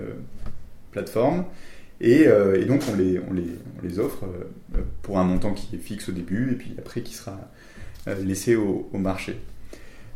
euh, 0.00 0.14
plateforme. 0.90 1.44
Et, 2.00 2.26
donc 2.66 2.82
on 2.90 3.32
les, 3.32 3.98
offre 3.98 4.24
pour 5.02 5.18
un 5.18 5.24
montant 5.24 5.52
qui 5.52 5.76
est 5.76 5.78
fixe 5.78 6.08
au 6.08 6.12
début 6.12 6.52
et 6.52 6.54
puis 6.56 6.74
après 6.78 7.02
qui 7.02 7.14
sera 7.14 7.38
laissé 8.24 8.56
au 8.56 8.88
marché. 8.94 9.36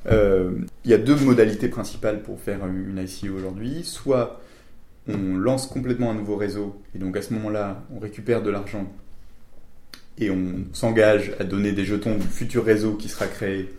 Euh, 0.07 0.53
il 0.85 0.91
y 0.91 0.95
a 0.95 0.99
deux 0.99 1.17
modalités 1.17 1.69
principales 1.69 2.23
pour 2.23 2.41
faire 2.41 2.61
une 2.67 2.99
ICO 2.99 3.35
aujourd'hui. 3.35 3.85
Soit 3.85 4.41
on 5.09 5.37
lance 5.37 5.67
complètement 5.67 6.11
un 6.11 6.15
nouveau 6.15 6.37
réseau, 6.37 6.81
et 6.95 6.99
donc 6.99 7.17
à 7.17 7.23
ce 7.23 7.33
moment-là, 7.35 7.83
on 7.95 7.99
récupère 7.99 8.43
de 8.43 8.51
l'argent 8.51 8.91
et 10.17 10.31
on 10.31 10.65
s'engage 10.73 11.33
à 11.41 11.45
donner 11.45 11.73
des 11.73 11.85
jetons 11.85 12.17
du 12.17 12.27
futur 12.27 12.65
réseau 12.65 12.95
qui 12.95 13.09
sera 13.09 13.27
créé 13.27 13.75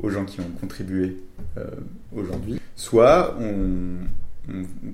aux 0.00 0.08
gens 0.08 0.24
qui 0.24 0.40
ont 0.40 0.50
contribué 0.60 1.18
euh, 1.58 1.66
aujourd'hui. 2.14 2.60
Soit 2.76 3.36
on, 3.40 4.06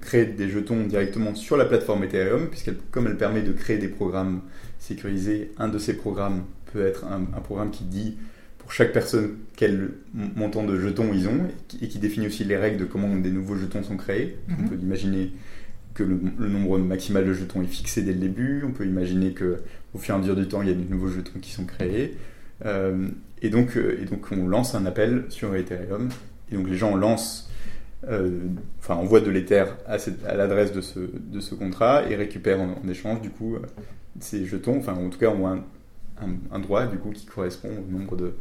crée 0.01 0.27
des 0.27 0.49
jetons 0.49 0.85
directement 0.87 1.35
sur 1.35 1.57
la 1.57 1.65
plateforme 1.65 2.05
Ethereum, 2.05 2.47
puisque 2.47 2.71
comme 2.93 3.09
elle 3.09 3.17
permet 3.17 3.43
de 3.43 3.53
créer 3.53 3.79
des 3.79 3.89
programmes 3.89 4.43
sécurisés, 4.79 5.51
un 5.59 5.69
de 5.69 5.79
ces 5.79 5.97
programmes 5.97 6.45
peut 6.73 6.87
être 6.87 7.05
un 7.05 7.41
programme 7.41 7.73
qui 7.73 7.83
dit 7.83 8.17
chaque 8.71 8.93
personne 8.93 9.37
quel 9.57 9.91
montant 10.15 10.65
de 10.65 10.79
jetons 10.79 11.13
ils 11.13 11.29
ont 11.29 11.47
et 11.83 11.89
qui, 11.89 11.99
définit 11.99 12.27
aussi 12.27 12.45
les 12.45 12.57
règles 12.57 12.79
de 12.79 12.85
comment 12.85 13.15
des 13.17 13.31
nouveaux 13.31 13.57
jetons 13.57 13.83
sont 13.83 13.97
créés. 13.97 14.39
On 14.49 14.63
mhm. 14.63 14.69
peut 14.69 14.77
imaginer 14.77 15.33
que 15.95 16.03
le, 16.05 16.49
nombre 16.49 16.79
maximal 16.79 17.27
de 17.27 17.33
jetons 17.33 17.63
est 17.63 17.67
fixé 17.67 18.03
dès 18.03 18.13
le 18.13 18.19
début. 18.19 18.63
On 18.65 18.73
peut 18.73 18.87
imaginer 18.87 19.33
que 19.33 19.63
au 19.95 19.99
fur 19.99 20.15
et 20.15 20.19
à 20.19 20.21
mesure 20.21 20.37
du 20.37 20.47
temps, 20.47 20.63
il 20.63 20.69
y 20.69 20.73
a 20.73 20.75
de 20.75 20.89
nouveaux 20.89 21.09
jetons 21.09 21.39
qui 21.41 21.51
sont 21.51 21.65
créés. 21.65 22.17
Euh, 22.65 23.09
et, 23.43 23.51
donc, 23.51 23.77
euh, 23.77 23.99
et 24.01 24.05
donc, 24.05 24.27
on 24.31 24.47
lance 24.47 24.75
un 24.75 24.87
appel 24.87 25.25
sur 25.31 25.55
Ethereum. 25.55 26.09
Et 26.53 26.57
donc, 26.57 26.69
les 26.69 26.77
gens 26.77 26.95
lancent, 26.95 27.51
euh, 28.09 28.41
enfin, 28.79 28.95
envoient 28.95 29.21
de 29.21 29.31
l'Ether 29.31 29.65
à, 29.87 29.97
à 30.27 30.35
l'adresse 30.35 30.73
de 30.73 30.81
ce, 30.81 31.01
de 31.01 31.41
ce 31.41 31.55
contrat 31.55 32.09
et 32.09 32.15
récupèrent 32.15 32.61
en, 32.61 32.89
échange, 32.89 33.21
du 33.21 33.31
coup, 33.31 33.57
ces 34.21 34.47
jetons. 34.47 34.79
Enfin, 34.79 34.95
en 34.95 35.09
tout 35.09 35.19
cas, 35.19 35.31
ont 35.31 35.49
un, 35.49 35.65
un, 36.53 36.59
droit, 36.61 36.87
du 36.87 36.99
coup, 36.99 37.11
qui 37.11 37.27
correspond 37.27 37.71
au 37.71 37.91
nombre 37.91 38.17
de, 38.17 38.35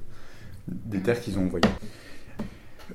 des 0.86 1.00
terres 1.00 1.22
qu'ils 1.22 1.40
ont 1.40 1.46
envoyées. 1.46 1.68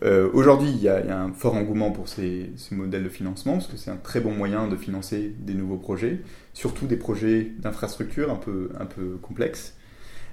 Euh, 0.03 0.29
aujourd'hui, 0.33 0.71
il 0.71 0.83
y, 0.83 0.89
a 0.89 1.21
un 1.21 1.33
fort 1.33 1.55
engouement 1.55 1.91
pour 1.91 2.09
ces, 2.09 2.51
modèles 2.73 3.05
de 3.05 3.09
financement 3.09 3.55
parce 3.55 3.69
que 3.69 3.77
c'est 3.77 3.91
un 3.91 3.97
très 3.97 4.21
bon 4.21 4.33
moyen 4.33 4.67
de 4.67 4.77
financer 4.77 5.35
des 5.39 5.55
nouveaux 5.55 5.77
projets, 5.77 6.21
surtout 6.53 6.87
des 6.87 6.97
projets 6.97 7.53
d'infrastructure 7.61 8.31
un 8.31 8.37
peu, 8.37 8.71
un 8.79 8.87
complexes. 9.23 9.77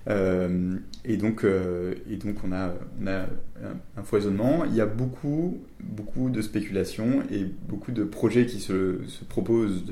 Euh, 0.10 0.78
et, 1.06 1.18
donc, 1.18 1.44
euh, 1.44 1.94
et 2.10 2.16
donc, 2.16 2.38
on 2.44 2.52
a, 2.52 2.74
un, 3.06 4.04
foisonnement. 4.04 4.66
Il 4.66 4.76
y 4.76 4.82
a 4.82 4.88
beaucoup, 4.88 5.60
beaucoup 5.80 6.30
de 6.32 6.42
spéculations 6.42 7.22
et 7.32 7.46
beaucoup 7.70 7.92
de 7.92 8.04
projets 8.04 8.48
qui 8.48 8.60
se 8.60 8.98
proposent 9.30 9.84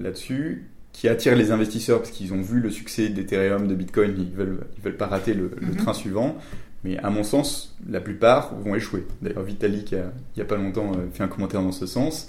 là-dessus 0.00 0.66
qui 0.96 1.08
attire 1.08 1.36
les 1.36 1.50
investisseurs 1.50 1.98
parce 1.98 2.10
qu'ils 2.10 2.32
ont 2.32 2.40
vu 2.40 2.58
le 2.58 2.70
succès 2.70 3.10
d'Ethereum, 3.10 3.68
de 3.68 3.74
Bitcoin, 3.74 4.14
ils 4.16 4.34
veulent, 4.34 4.60
ils 4.78 4.82
veulent 4.82 4.96
pas 4.96 5.06
rater 5.06 5.34
le, 5.34 5.50
mhm. 5.60 5.76
train 5.76 5.92
suivant. 5.92 6.38
Mais 6.84 6.96
à 6.98 7.10
mon 7.10 7.22
sens, 7.22 7.76
la 7.86 8.00
plupart 8.00 8.54
vont 8.54 8.74
échouer. 8.74 9.06
D'ailleurs, 9.20 9.42
Vitalik, 9.42 9.92
il 9.92 10.02
n'y 10.36 10.42
a, 10.42 10.46
pas 10.46 10.56
longtemps, 10.56 10.92
euh, 10.92 11.10
fait 11.12 11.22
un 11.22 11.28
commentaire 11.28 11.60
dans 11.60 11.72
ce 11.72 11.84
sens. 11.84 12.28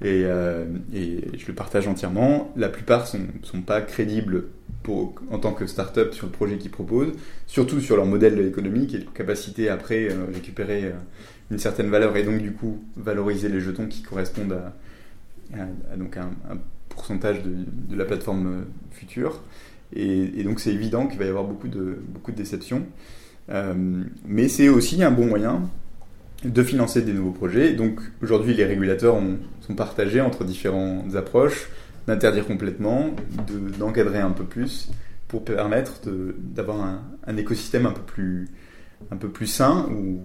Et, 0.00 0.22
euh, 0.26 0.64
et 0.94 1.22
je 1.36 1.46
le 1.48 1.54
partage 1.54 1.88
entièrement. 1.88 2.52
La 2.56 2.68
plupart 2.68 3.00
ne 3.00 3.06
sont, 3.06 3.26
sont, 3.42 3.62
pas 3.62 3.80
crédibles 3.80 4.44
pour, 4.84 5.16
en 5.32 5.40
tant 5.40 5.52
que 5.52 5.66
start-up 5.66 6.14
sur 6.14 6.26
le 6.26 6.32
projet 6.32 6.56
qu'ils 6.56 6.70
proposent, 6.70 7.14
surtout 7.48 7.80
sur 7.80 7.96
leur 7.96 8.06
modèle 8.06 8.38
économique 8.46 8.94
et 8.94 8.98
leur 8.98 9.12
capacité 9.12 9.68
à 9.70 9.74
après 9.74 10.08
euh, 10.08 10.26
récupérer 10.32 10.92
une 11.50 11.58
certaine 11.58 11.90
valeur 11.90 12.16
et 12.16 12.22
donc 12.22 12.40
du 12.40 12.52
coup 12.52 12.80
valoriser 12.96 13.48
les 13.48 13.60
jetons 13.60 13.88
qui 13.88 14.02
correspondent 14.02 14.52
à, 14.52 15.58
à, 15.92 15.96
donc 15.96 16.16
un, 16.16 16.30
un 16.48 16.58
pourcentage 16.94 17.42
de, 17.42 17.96
la 17.96 18.04
plateforme 18.04 18.46
euh, 18.46 18.64
future. 18.90 19.42
Et, 19.94 20.42
donc 20.42 20.60
c'est 20.60 20.72
évident 20.72 21.06
qu'il 21.06 21.18
va 21.18 21.24
y 21.24 21.28
avoir 21.28 21.44
beaucoup 21.44 21.68
de, 21.68 21.98
beaucoup 22.08 22.32
de 22.32 22.36
déceptions. 22.36 22.86
Euh, 23.50 23.74
mais 24.26 24.48
c'est 24.48 24.68
aussi 24.68 25.02
un 25.02 25.10
bon 25.10 25.26
moyen 25.26 25.62
de 26.44 26.62
financer 26.62 27.02
des 27.02 27.12
nouveaux 27.12 27.32
projets. 27.32 27.74
Donc 27.74 28.00
aujourd'hui, 28.22 28.54
les 28.54 28.64
régulateurs 28.64 29.16
sont 29.60 29.74
partagés 29.74 30.20
entre 30.20 30.44
différentes 30.44 31.14
approches, 31.14 31.68
d'interdire 32.06 32.46
complètement, 32.46 33.10
d'encadrer 33.78 34.18
un 34.18 34.30
peu 34.30 34.44
plus, 34.44 34.90
pour 35.28 35.44
permettre 35.44 36.00
d'avoir 36.38 36.80
un, 36.80 37.02
un, 37.26 37.36
écosystème 37.36 37.86
un 37.86 37.92
peu 37.92 38.02
plus, 38.02 38.48
un 39.10 39.16
peu 39.16 39.28
plus 39.28 39.46
sain, 39.46 39.88
où 39.90 40.20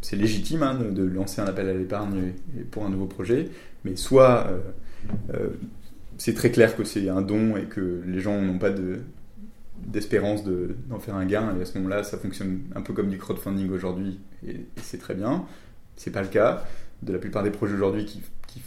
c'est 0.00 0.16
légitime 0.16 0.62
hein, 0.62 0.74
de, 0.74 1.02
lancer 1.02 1.40
un 1.40 1.46
appel 1.46 1.68
à 1.68 1.74
l'épargne 1.74 2.32
pour 2.70 2.84
un 2.84 2.90
nouveau 2.90 3.06
projet, 3.06 3.48
mais 3.84 3.96
soit 3.96 4.48
euh, 5.34 5.48
c'est 6.18 6.34
très 6.34 6.50
clair 6.50 6.76
que 6.76 6.84
c'est 6.84 7.08
un 7.08 7.22
don 7.22 7.56
et 7.56 7.64
que 7.64 8.02
les 8.06 8.20
gens 8.20 8.40
n'ont 8.40 8.58
pas 8.58 8.70
de, 8.70 8.98
d'espérance 9.86 10.42
d'en 10.44 10.98
faire 10.98 11.14
un 11.14 11.24
gain. 11.24 11.54
Et 11.58 11.62
à 11.62 11.64
ce 11.64 11.78
moment-là, 11.78 12.02
ça 12.02 12.18
fonctionne 12.18 12.60
un 12.74 12.82
peu 12.82 12.92
comme 12.92 13.08
du 13.08 13.18
crowdfunding 13.18 13.70
aujourd'hui, 13.70 14.18
et, 14.46 14.66
c'est 14.82 14.98
très 14.98 15.14
bien. 15.14 15.46
C'est 15.96 16.10
pas 16.10 16.22
le 16.22 16.28
cas 16.28 16.64
de 17.02 17.12
la 17.12 17.18
plupart 17.18 17.42
des 17.42 17.50
projets 17.50 17.74
aujourd'hui 17.74 18.04
qui, 18.04 18.22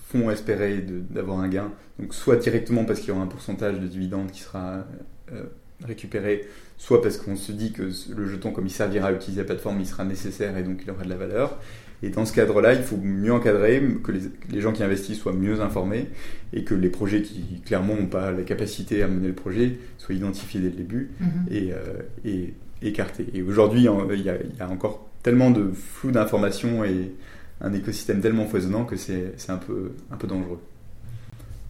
font 0.07 0.29
espérer 0.29 0.77
d'avoir 1.09 1.39
un 1.39 1.49
gain. 1.49 1.69
Donc 1.99 2.13
soit 2.13 2.37
directement 2.37 2.85
parce 2.85 2.99
qu'il 2.99 3.09
y 3.09 3.11
aura 3.11 3.23
un 3.23 3.27
pourcentage 3.27 3.77
de 3.77 3.87
dividendes 3.87 4.31
qui 4.31 4.39
sera 4.39 4.85
euh, 5.33 5.43
récupéré, 5.83 6.47
soit 6.77 7.01
parce 7.01 7.17
qu'on 7.17 7.35
se 7.35 7.51
dit 7.51 7.73
que 7.73 7.83
le 8.15 8.25
jeton, 8.25 8.51
comme 8.51 8.67
il 8.67 8.71
servira 8.71 9.09
à 9.09 9.11
utiliser 9.11 9.41
la 9.41 9.47
plateforme, 9.47 9.81
il 9.81 9.85
sera 9.85 10.05
nécessaire 10.05 10.57
et 10.57 10.63
donc 10.63 10.81
il 10.85 10.91
aura 10.91 11.03
de 11.03 11.09
la 11.09 11.17
valeur. 11.17 11.59
Et 12.03 12.09
dans 12.09 12.25
ce 12.25 12.33
cadre-là, 12.33 12.73
il 12.73 12.81
faut 12.81 12.97
mieux 12.97 13.31
encadrer, 13.31 13.81
que 14.03 14.11
les, 14.11 14.61
gens 14.61 14.71
qui 14.71 14.83
investissent 14.83 15.19
soient 15.19 15.33
mieux 15.33 15.61
informés 15.61 16.07
et 16.51 16.63
que 16.63 16.73
les 16.73 16.89
projets 16.89 17.21
qui 17.21 17.61
clairement 17.65 17.95
n'ont 17.95 18.07
pas 18.07 18.31
la 18.31 18.41
capacité 18.41 19.03
à 19.03 19.07
mener 19.07 19.27
le 19.27 19.35
projet 19.35 19.77
soient 19.97 20.15
identifiés 20.15 20.59
dès 20.59 20.69
le 20.69 20.75
début 20.75 21.11
mhm. 21.19 21.29
et, 21.51 21.71
et, 22.25 22.53
écartés. 22.81 23.27
Et 23.35 23.43
aujourd'hui, 23.43 23.87
il 24.13 24.21
y, 24.23 24.29
a 24.61 24.69
encore 24.69 25.07
tellement 25.21 25.51
de 25.51 25.71
flou 25.71 26.09
d'informations 26.09 26.83
et 26.83 27.11
un 27.61 27.73
écosystème 27.73 28.21
tellement 28.21 28.47
foisonnant 28.47 28.85
que 28.85 28.95
c'est 28.95 29.33
un 29.49 29.57
peu, 29.57 29.91
un 30.11 30.17
peu 30.17 30.27
dangereux. 30.27 30.59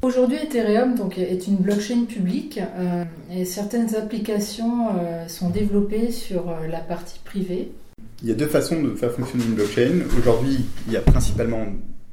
Aujourd'hui, 0.01 0.37
Ethereum 0.37 0.95
donc, 0.95 1.19
est 1.19 1.45
une 1.45 1.57
blockchain 1.57 2.05
publique 2.05 2.59
euh, 2.59 3.03
et 3.31 3.45
certaines 3.45 3.93
applications 3.95 4.87
euh, 4.97 5.27
sont 5.27 5.51
développées 5.51 6.09
sur 6.11 6.49
euh, 6.49 6.67
la 6.67 6.79
partie 6.79 7.19
privée. 7.19 7.71
Il 8.21 8.29
y 8.29 8.31
a 8.31 8.35
deux 8.35 8.47
façons 8.47 8.83
de 8.83 8.93
faire 8.95 9.11
fonctionner 9.11 9.45
une 9.45 9.55
blockchain. 9.55 10.01
Aujourd'hui, 10.17 10.65
il 10.85 10.93
y 10.93 10.97
a 10.97 11.01
principalement 11.01 11.65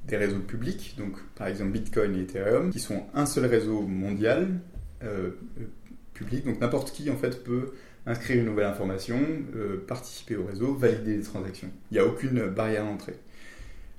des 0.07 0.17
réseaux 0.17 0.39
publics, 0.39 0.95
donc 0.97 1.19
par 1.35 1.49
exemple 1.49 1.73
Bitcoin 1.73 2.17
et 2.17 2.23
Ethereum, 2.23 2.71
qui 2.71 2.81
sont 2.81 3.03
un 3.13 3.27
seul 3.27 3.45
réseau 3.45 3.83
mondial 3.83 4.49
public. 6.15 6.47
Donc 6.47 6.61
n'importe 6.61 6.93
qui 6.93 7.11
en 7.11 7.17
fait 7.17 7.45
peut 7.45 7.73
inscrire 8.07 8.39
une 8.39 8.47
nouvelle 8.47 8.67
information, 8.67 9.19
participer 9.87 10.37
au 10.37 10.47
réseau, 10.47 10.75
valider 10.75 11.19
les 11.19 11.23
transactions. 11.23 11.69
Il 11.91 11.95
n'y 11.95 12.01
a 12.01 12.07
aucune 12.07 12.49
barrière 12.49 12.85
à 12.85 12.87
l'entrée. 12.87 13.17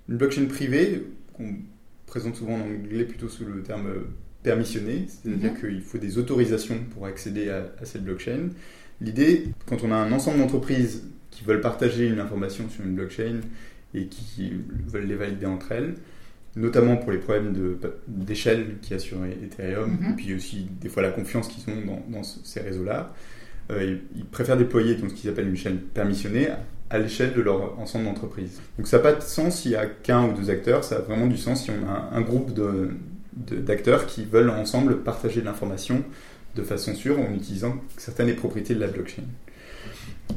Une 0.10 0.18
blockchain 0.18 0.46
privée, 0.46 1.06
qu'on 1.34 1.58
présente 2.08 2.36
souvent 2.36 2.56
en 2.56 2.62
anglais 2.62 3.06
plutôt 3.06 3.30
sous 3.30 3.46
le 3.46 3.62
terme 3.62 3.88
permissionné, 4.42 5.06
c'est-à-dire 5.08 5.52
mhm. 5.52 5.60
qu'il 5.60 5.82
faut 5.82 6.00
des 6.00 6.18
autorisations 6.18 6.80
pour 6.92 7.06
accéder 7.06 7.50
à, 7.50 7.70
cette 7.84 8.04
blockchain. 8.04 8.50
L'idée, 9.00 9.50
quand 9.68 9.84
on 9.84 9.92
a 9.92 9.96
un 9.96 10.12
ensemble 10.12 10.40
d'entreprises 10.40 11.04
qui 11.32 11.44
veulent 11.44 11.62
partager 11.62 12.08
une 12.08 12.20
information 12.20 12.70
sur 12.70 12.86
une 12.86 12.96
blockchain 12.96 13.42
et 13.94 14.06
qui 14.08 14.54
veulent 14.88 15.08
les 15.08 15.16
valider 15.16 15.46
entre 15.46 15.72
elles, 15.72 15.96
notamment 16.56 16.98
pour 16.98 17.12
les 17.12 17.18
problèmes 17.18 17.78
d'échelle 18.08 18.78
qui 18.82 18.94
a 18.94 19.00
sur 19.00 19.18
Ethereum, 19.26 19.98
mhm. 20.00 20.12
et 20.12 20.16
puis 20.16 20.34
aussi 20.34 20.68
des 20.82 20.90
fois 20.90 21.02
la 21.02 21.12
confiance 21.12 21.48
qu'ils 21.48 21.64
ont 21.74 22.02
dans, 22.10 22.24
ces 22.24 22.62
réseaux-là, 22.62 23.14
euh, 23.72 23.98
ils 24.16 24.26
préfèrent 24.26 24.58
déployer 24.58 24.96
donc, 24.96 25.12
ce 25.12 25.16
qu'ils 25.16 25.30
appellent 25.30 25.50
une 25.50 25.58
chaîne 25.58 25.78
permissionnée 25.78 26.48
à 26.90 26.98
l'échelle 26.98 27.34
de 27.34 27.42
leur 27.42 27.80
ensemble 27.80 28.06
d'entreprises. 28.06 28.60
Donc 28.78 28.88
ça 28.88 28.98
n'a 28.98 29.04
pas 29.04 29.14
de 29.14 29.22
sens 29.22 29.62
s'il 29.62 29.72
y 29.72 29.76
a 29.76 29.86
qu'un 29.86 30.28
ou 30.28 30.34
deux 30.34 30.50
acteurs, 30.50 30.84
ça 30.84 30.98
a 30.98 31.00
vraiment 31.00 31.28
du 31.28 31.38
sens 31.38 31.64
si 31.64 31.72
on 31.72 31.88
a 31.88 32.10
un 32.12 32.22
groupe 32.22 32.52
d'acteurs 33.36 34.08
qui 34.08 34.26
veulent 34.26 34.50
ensemble 34.50 34.98
partager 35.04 35.42
de 35.42 35.46
l'information 35.46 36.04
de 36.56 36.64
façon 36.64 36.96
sûre 36.96 37.20
en 37.20 37.32
utilisant 37.34 37.76
certaines 37.98 38.36
propriétés 38.36 38.74
de 38.74 38.80
la 38.80 38.88
blockchain. 38.88 39.24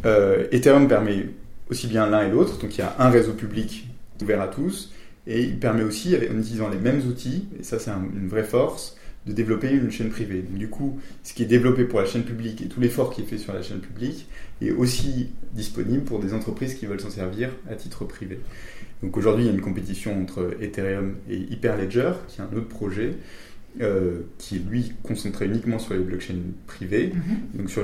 Euh, 0.05 0.47
Ethereum 0.53 0.89
permet 0.89 1.27
aussi 1.71 1.87
bien 1.87 2.07
l'un 2.07 2.27
et 2.27 2.31
l'autre, 2.31 2.59
donc 2.59 2.77
il 2.77 2.79
y 2.79 2.83
a 2.83 2.95
un 2.99 3.11
réseau 3.11 3.33
public 3.33 3.89
ouvert 4.21 4.41
à 4.41 4.49
tous, 4.49 4.93
et 5.27 5.43
il 5.43 5.59
permet 5.59 5.83
aussi, 5.83 6.15
en 6.17 6.39
utilisant 6.39 6.69
les 6.69 6.79
mêmes 6.79 7.01
outils, 7.07 7.49
et 7.59 7.63
ça 7.63 7.79
c'est 7.79 7.91
une 7.91 8.29
vraie 8.29 8.45
force, 8.45 8.97
de 9.27 9.33
développer 9.33 9.71
une 9.71 9.91
chaîne 9.91 10.11
privée. 10.11 10.43
du 10.43 10.69
coup, 10.69 10.99
ce 11.23 11.33
qui 11.33 11.45
est 11.45 11.47
développé 11.47 11.85
pour 11.85 12.01
la 12.01 12.07
chaîne 12.07 12.25
publique 12.25 12.61
et 12.61 12.67
tout 12.67 12.81
l'effort 12.81 13.11
qui 13.11 13.23
est 13.23 13.25
fait 13.25 13.39
sur 13.39 13.53
la 13.53 13.63
chaîne 13.63 13.79
publique 13.79 14.27
est 14.61 14.73
aussi 14.73 15.29
disponible 15.53 16.03
pour 16.03 16.19
des 16.19 16.35
entreprises 16.35 16.75
qui 16.75 16.87
veulent 16.87 17.01
s'en 17.01 17.11
servir 17.11 17.51
à 17.71 17.77
titre 17.77 18.05
privé. 18.05 18.41
Donc 19.03 19.17
aujourd'hui, 19.17 19.45
il 19.45 19.47
y 19.47 19.51
a 19.51 19.55
une 19.55 19.61
compétition 19.61 20.21
entre 20.21 20.57
Ethereum 20.61 21.15
et 21.31 21.37
Hyperledger, 21.37 22.13
qui 22.29 22.41
est 22.41 22.45
un 22.45 22.57
autre 22.57 22.69
projet, 22.69 23.15
euh, 23.81 24.21
qui 24.39 24.57
est 24.57 24.59
lui 24.59 24.93
concentré 25.03 25.47
uniquement 25.47 25.79
sur 25.79 25.95
les 25.95 26.01
blockchains 26.01 26.35
privées, 26.67 27.13
mhm. 27.15 27.59
donc 27.59 27.71
sur 27.71 27.83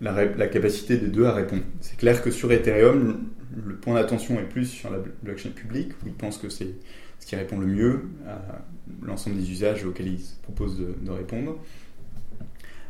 la, 0.00 0.26
la, 0.26 0.46
capacité 0.48 0.98
des 0.98 1.06
deux 1.06 1.24
à 1.24 1.32
répondre. 1.32 1.62
C'est 1.80 1.96
clair 1.96 2.22
que 2.22 2.30
sur 2.30 2.52
Ethereum, 2.52 3.24
le 3.66 3.74
point 3.76 3.94
d'attention 3.94 4.38
est 4.38 4.48
plus 4.48 4.66
sur 4.66 4.90
la 4.90 4.98
blockchain 5.22 5.50
publique, 5.50 5.92
où 6.02 6.08
ils 6.08 6.14
pensent 6.14 6.38
que 6.38 6.48
c'est 6.48 6.74
ce 7.20 7.26
qui 7.26 7.36
répond 7.36 7.58
le 7.58 7.66
mieux 7.66 8.02
à 8.26 8.62
l'ensemble 9.02 9.36
des 9.36 9.50
usages 9.50 9.84
auxquels 9.84 10.08
ils 10.08 10.20
proposent 10.42 10.78
de, 10.78 11.10
répondre. 11.10 11.56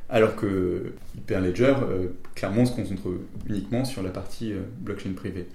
Alors 0.08 0.34
que 0.34 0.92
Hyperledger, 1.16 1.74
euh, 1.82 2.08
clairement, 2.34 2.64
se 2.64 2.74
concentre 2.74 3.08
uniquement 3.46 3.84
sur 3.84 4.02
la 4.02 4.10
partie 4.10 4.52
euh, 4.52 4.62
blockchain 4.80 5.12
privée. 5.12 5.46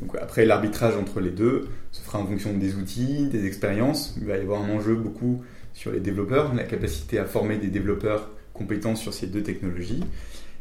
Donc 0.00 0.16
après, 0.20 0.44
l'arbitrage 0.44 0.96
entre 0.96 1.20
les 1.20 1.30
deux 1.30 1.68
se 1.92 2.00
fera 2.00 2.18
en 2.18 2.26
fonction 2.26 2.56
des 2.56 2.74
outils, 2.74 3.28
des 3.28 3.46
expériences. 3.46 4.16
Il 4.20 4.26
va 4.26 4.38
y 4.38 4.40
avoir 4.40 4.62
un 4.62 4.70
enjeu 4.70 4.94
beaucoup 4.94 5.42
sur 5.74 5.92
les 5.92 6.00
développeurs, 6.00 6.54
la 6.54 6.64
capacité 6.64 7.18
à 7.18 7.24
former 7.24 7.56
des 7.58 7.68
développeurs 7.68 8.30
compétents 8.52 8.96
sur 8.96 9.14
ces 9.14 9.26
deux 9.26 9.42
technologies. 9.42 10.04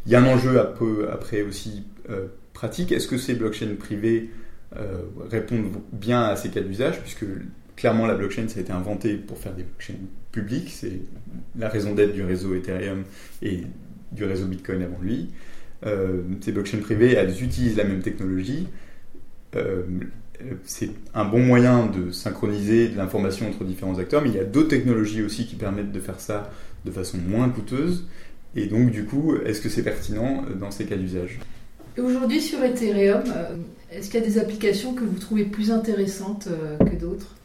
Il 0.05 0.11
y 0.11 0.15
a 0.15 0.21
un 0.21 0.25
enjeu 0.25 0.59
après 0.59 1.41
aussi 1.41 1.83
euh, 2.09 2.27
pratique. 2.53 2.91
Est-ce 2.91 3.07
que 3.07 3.17
ces 3.17 3.35
blockchains 3.35 3.75
privées 3.77 4.29
répondent 5.29 5.81
bien 5.91 6.21
à 6.23 6.37
ces 6.37 6.49
cas 6.49 6.61
d'usage? 6.61 7.01
Puisque 7.01 7.25
clairement, 7.75 8.05
la 8.05 8.15
blockchain, 8.15 8.47
ça 8.47 8.59
a 8.59 8.61
été 8.61 8.71
inventé 8.71 9.15
pour 9.15 9.37
faire 9.37 9.53
des 9.53 9.63
blockchains 9.63 9.99
publiques. 10.31 10.69
C'est 10.69 11.01
la 11.57 11.67
raison 11.67 11.93
d'être 11.93 12.13
du 12.13 12.23
réseau 12.23 12.55
Ethereum 12.55 13.03
et 13.41 13.61
du 14.11 14.23
réseau 14.23 14.45
Bitcoin 14.45 14.81
avant 14.83 14.99
lui. 15.01 15.29
Euh, 15.85 16.21
ces 16.41 16.51
blockchains 16.51 16.79
privées, 16.79 17.13
elles 17.13 17.43
utilisent 17.43 17.77
la 17.77 17.83
même 17.83 18.01
technologie. 18.01 18.67
Euh, 19.55 19.83
c'est 20.63 20.89
un 21.13 21.25
bon 21.25 21.39
moyen 21.39 21.87
de 21.87 22.11
synchroniser 22.11 22.89
de 22.89 22.97
l'information 22.97 23.47
entre 23.49 23.63
différents 23.63 23.97
acteurs, 23.97 24.21
mais 24.21 24.29
il 24.29 24.35
y 24.35 24.39
a 24.39 24.43
d'autres 24.43 24.69
technologies 24.69 25.23
aussi 25.23 25.45
qui 25.45 25.55
permettent 25.55 25.91
de 25.91 25.99
faire 25.99 26.19
ça 26.19 26.51
de 26.85 26.91
façon 26.91 27.17
moins 27.17 27.49
coûteuse. 27.49 28.05
Et 28.55 28.65
donc, 28.65 28.91
du 28.91 29.05
coup, 29.05 29.35
est-ce 29.45 29.61
que 29.61 29.69
c'est 29.69 29.83
pertinent 29.83 30.43
dans 30.59 30.71
ces 30.71 30.85
cas 30.85 30.97
d'usage? 30.97 31.39
Aujourd'hui, 31.97 32.41
sur 32.41 32.63
Ethereum, 32.63 33.23
euh, 33.27 33.55
est-ce 33.91 34.09
qu'il 34.09 34.19
y 34.19 34.23
a 34.23 34.25
des 34.25 34.37
applications 34.37 34.93
que 34.93 35.03
vous 35.03 35.19
trouvez 35.19 35.45
plus 35.45 35.71
intéressantes 35.71 36.47
que 36.79 36.95
d'autres? 36.95 37.35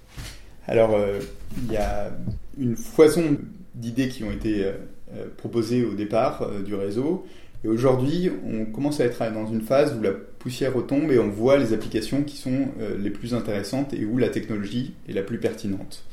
Alors, 0.69 0.95
euh, 0.97 1.21
il 1.65 1.73
y 1.73 1.77
a 1.77 2.11
une 2.59 2.77
foison 2.77 3.37
d'idées 3.75 4.09
qui 4.09 4.25
ont 4.25 4.33
été 4.33 4.65
euh, 4.65 4.73
euh, 5.15 5.27
proposées 5.37 5.85
au 5.85 5.95
départ 5.95 6.51
du 6.65 6.75
réseau. 6.75 7.25
Et 7.65 7.69
aujourd'hui, 7.69 8.31
on 8.45 8.65
commence 8.67 9.01
à 9.01 9.05
être 9.05 9.19
dans 9.33 9.47
une 9.47 9.61
phase 9.61 9.97
où 9.99 10.03
la 10.03 10.13
poussière 10.47 10.73
retombe 10.73 11.11
et 11.11 11.19
on 11.19 11.29
voit 11.29 11.57
les 11.57 11.73
applications 11.73 12.23
qui 12.23 12.37
sont 12.37 12.69
les 13.01 13.11
plus 13.11 13.35
intéressantes 13.35 13.93
et 13.93 14.05
où 14.05 14.17
la 14.17 14.29
technologie 14.29 14.95
est 15.09 15.13
la 15.13 15.23
plus 15.23 15.39
pertinente. 15.39 16.05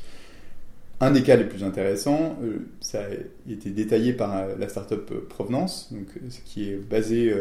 Un 1.00 1.12
des 1.12 1.22
cas 1.22 1.36
les 1.36 1.44
plus 1.44 1.62
intéressants, 1.62 2.36
ça 2.80 3.04
a 3.04 3.52
été 3.52 3.70
détaillé 3.70 4.12
par 4.12 4.44
la 4.58 4.68
startup 4.68 5.08
Provenance, 5.28 5.92
donc, 5.92 6.08
qui 6.44 6.68
est 6.68 6.74
basée 6.74 7.32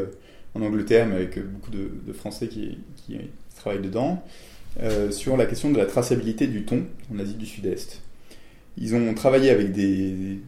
en 0.54 0.62
Angleterre, 0.62 1.08
mais 1.08 1.16
avec 1.16 1.40
beaucoup 1.40 1.72
de, 1.72 2.14
Français 2.14 2.48
qui, 2.48 2.78
travaillent 3.56 3.82
dedans. 3.82 4.24
Euh, 4.82 5.10
sur 5.10 5.36
la 5.36 5.48
question 5.48 5.72
de 5.72 5.78
la 5.78 5.86
traçabilité 5.86 6.46
du 6.46 6.64
thon 6.64 6.84
en 7.12 7.20
Asie 7.20 7.36
du 7.36 7.46
Sud-Est. 7.48 8.02
Ils 8.78 8.96
ont 8.96 9.14
travaillé 9.14 9.50
avec 9.50 9.72
des, 9.72 10.40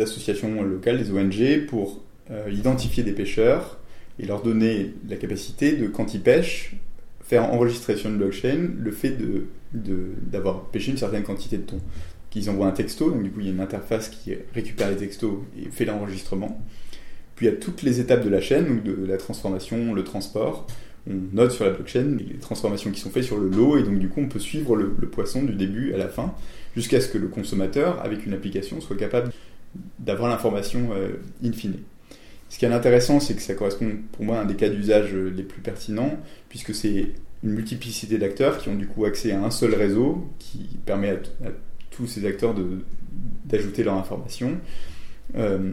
associations 0.00 0.62
locales, 0.62 1.02
des 1.02 1.10
ONG, 1.10 1.66
pour 1.66 2.00
euh, 2.30 2.48
identifier 2.52 3.02
des 3.02 3.12
pêcheurs 3.12 3.78
et 4.18 4.26
leur 4.26 4.42
donner 4.42 4.94
la 5.08 5.16
capacité 5.16 5.72
de, 5.72 5.86
quand 5.86 6.14
ils 6.14 6.20
pêchent, 6.20 6.76
faire 7.20 7.44
enregistrer 7.52 7.96
sur 7.96 8.10
une 8.10 8.16
blockchain 8.16 8.70
le 8.78 8.90
fait 8.90 9.16
d'avoir 9.72 10.64
pêché 10.66 10.90
une 10.90 10.96
certaine 10.96 11.22
quantité 11.22 11.58
de 11.58 11.62
thon. 11.62 11.80
Qu'ils 12.30 12.50
envoient 12.50 12.66
un 12.66 12.72
texto, 12.72 13.10
donc 13.10 13.22
du 13.22 13.30
coup 13.30 13.40
il 13.40 13.46
y 13.46 13.48
a 13.48 13.52
une 13.52 13.60
interface 13.60 14.08
qui 14.08 14.34
récupère 14.54 14.90
les 14.90 14.96
textos 14.96 15.38
et 15.58 15.70
fait 15.70 15.84
l'enregistrement. 15.84 16.60
Puis 17.36 17.48
a 17.48 17.52
toutes 17.52 17.82
les 17.82 18.00
étapes 18.00 18.24
de 18.24 18.28
la 18.28 18.40
chaîne, 18.40 18.66
donc 18.66 18.82
de 18.82 19.06
la 19.06 19.16
transformation, 19.16 19.94
le 19.94 20.04
transport, 20.04 20.66
on 21.08 21.34
note 21.34 21.52
sur 21.52 21.64
la 21.64 21.70
blockchain 21.70 22.16
les 22.18 22.38
transformations 22.38 22.90
qui 22.90 23.00
sont 23.00 23.10
faites 23.10 23.24
sur 23.24 23.38
le 23.38 23.48
lot 23.48 23.78
et 23.78 23.82
donc 23.82 23.98
du 23.98 24.08
coup 24.08 24.20
on 24.20 24.28
peut 24.28 24.38
suivre 24.38 24.76
le, 24.76 24.90
poisson 24.90 25.42
du 25.42 25.54
début 25.54 25.94
à 25.94 25.96
la 25.96 26.08
fin 26.08 26.34
jusqu'à 26.76 27.00
ce 27.00 27.08
que 27.08 27.18
le 27.18 27.28
consommateur 27.28 28.00
avec 28.04 28.26
une 28.26 28.32
application 28.34 28.80
soit 28.80 28.96
capable 28.96 29.32
d'avoir 29.98 30.28
l'information 30.28 30.90
euh, 30.92 31.20
in 31.42 31.52
fine. 31.52 31.76
Ce 32.48 32.58
qui 32.58 32.64
est 32.64 32.72
intéressant, 32.72 33.20
c'est 33.20 33.34
que 33.34 33.42
ça 33.42 33.54
correspond 33.54 33.90
pour 34.12 34.24
moi 34.24 34.38
à 34.38 34.42
un 34.42 34.44
des 34.44 34.56
cas 34.56 34.68
d'usage 34.68 35.14
euh, 35.14 35.28
les 35.28 35.42
plus 35.42 35.60
pertinents, 35.60 36.16
puisque 36.48 36.74
c'est 36.74 37.12
une 37.44 37.50
multiplicité 37.50 38.18
d'acteurs 38.18 38.58
qui 38.58 38.68
ont 38.68 38.74
du 38.74 38.86
coup 38.86 39.04
accès 39.04 39.32
à 39.32 39.42
un 39.42 39.50
seul 39.50 39.74
réseau 39.74 40.26
qui 40.38 40.78
permet 40.84 41.10
à, 41.10 41.16
tous 41.90 42.06
ces 42.06 42.26
acteurs 42.26 42.54
d'ajouter 43.44 43.82
leur 43.82 43.94
information 43.94 44.52
euh, 45.36 45.72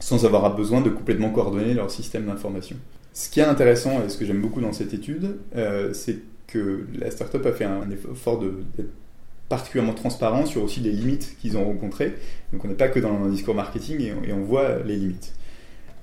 sans 0.00 0.24
avoir 0.24 0.54
besoin 0.56 0.80
de 0.80 0.90
complètement 0.90 1.30
coordonner 1.30 1.74
leur 1.74 1.90
système 1.90 2.26
d'information. 2.26 2.76
Ce 3.12 3.28
qui 3.28 3.40
est 3.40 3.44
intéressant 3.44 4.02
et 4.04 4.08
ce 4.08 4.16
que 4.16 4.24
j'aime 4.24 4.40
beaucoup 4.40 4.60
dans 4.60 4.72
cette 4.72 4.94
étude, 4.94 5.36
euh, 5.54 5.92
c'est 5.92 6.18
que 6.46 6.86
la 6.98 7.10
startup 7.10 7.44
a 7.46 7.52
fait 7.52 7.64
un 7.64 7.88
effort 7.90 8.40
d'être 8.40 8.90
particulièrement 9.48 9.92
transparent 9.92 10.46
sur 10.46 10.62
aussi 10.62 10.80
les 10.80 10.92
limites 10.92 11.36
qu'ils 11.40 11.58
ont 11.58 11.64
rencontrées. 11.64 12.14
Donc 12.52 12.64
on 12.64 12.68
n'est 12.68 12.74
pas 12.74 12.88
que 12.88 12.98
dans 12.98 13.12
un 13.12 13.28
discours 13.28 13.54
marketing 13.54 14.00
et 14.00 14.32
on, 14.32 14.40
voit 14.40 14.78
les 14.84 14.96
limites. 14.96 15.34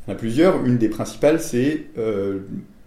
Il 0.07 0.09
y 0.09 0.11
en 0.11 0.15
a 0.15 0.17
plusieurs. 0.17 0.65
Une 0.65 0.77
des 0.77 0.89
principales, 0.89 1.41
c'est 1.41 1.85
euh, 1.97 2.39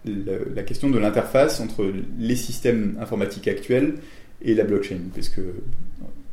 la, 0.05 0.63
question 0.63 0.89
de 0.89 0.97
l'interface 0.97 1.59
entre 1.59 1.91
les 2.19 2.35
systèmes 2.35 2.97
informatiques 2.99 3.47
actuels 3.47 3.95
et 4.41 4.55
la 4.55 4.63
blockchain, 4.63 4.99
parce 5.13 5.29
que 5.29 5.41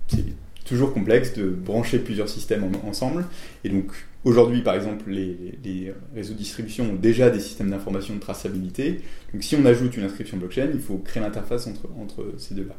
c'est 0.09 0.25
toujours 0.65 0.93
complexe 0.93 1.35
de 1.35 1.49
brancher 1.49 1.99
plusieurs 1.99 2.29
systèmes 2.29 2.65
ensemble. 2.85 3.25
Et 3.65 3.69
donc 3.69 3.93
Aujourd'hui, 4.23 4.61
par 4.61 4.75
exemple, 4.75 5.11
les, 5.11 5.95
réseaux 6.15 6.35
de 6.35 6.39
distribution 6.39 6.91
ont 6.91 6.95
déjà 6.95 7.31
des 7.31 7.41
systèmes 7.41 7.71
d'information 7.71 8.15
de 8.15 8.21
traçabilité. 8.21 9.01
Donc 9.33 9.43
si 9.43 9.57
on 9.57 9.65
ajoute 9.65 9.97
une 9.97 10.05
inscription 10.05 10.37
blockchain, 10.37 10.69
il 10.75 10.81
faut 10.81 10.99
créer 10.99 11.23
l'interface 11.23 11.67
entre 11.99 12.35
ces 12.37 12.55
deux-là. 12.55 12.75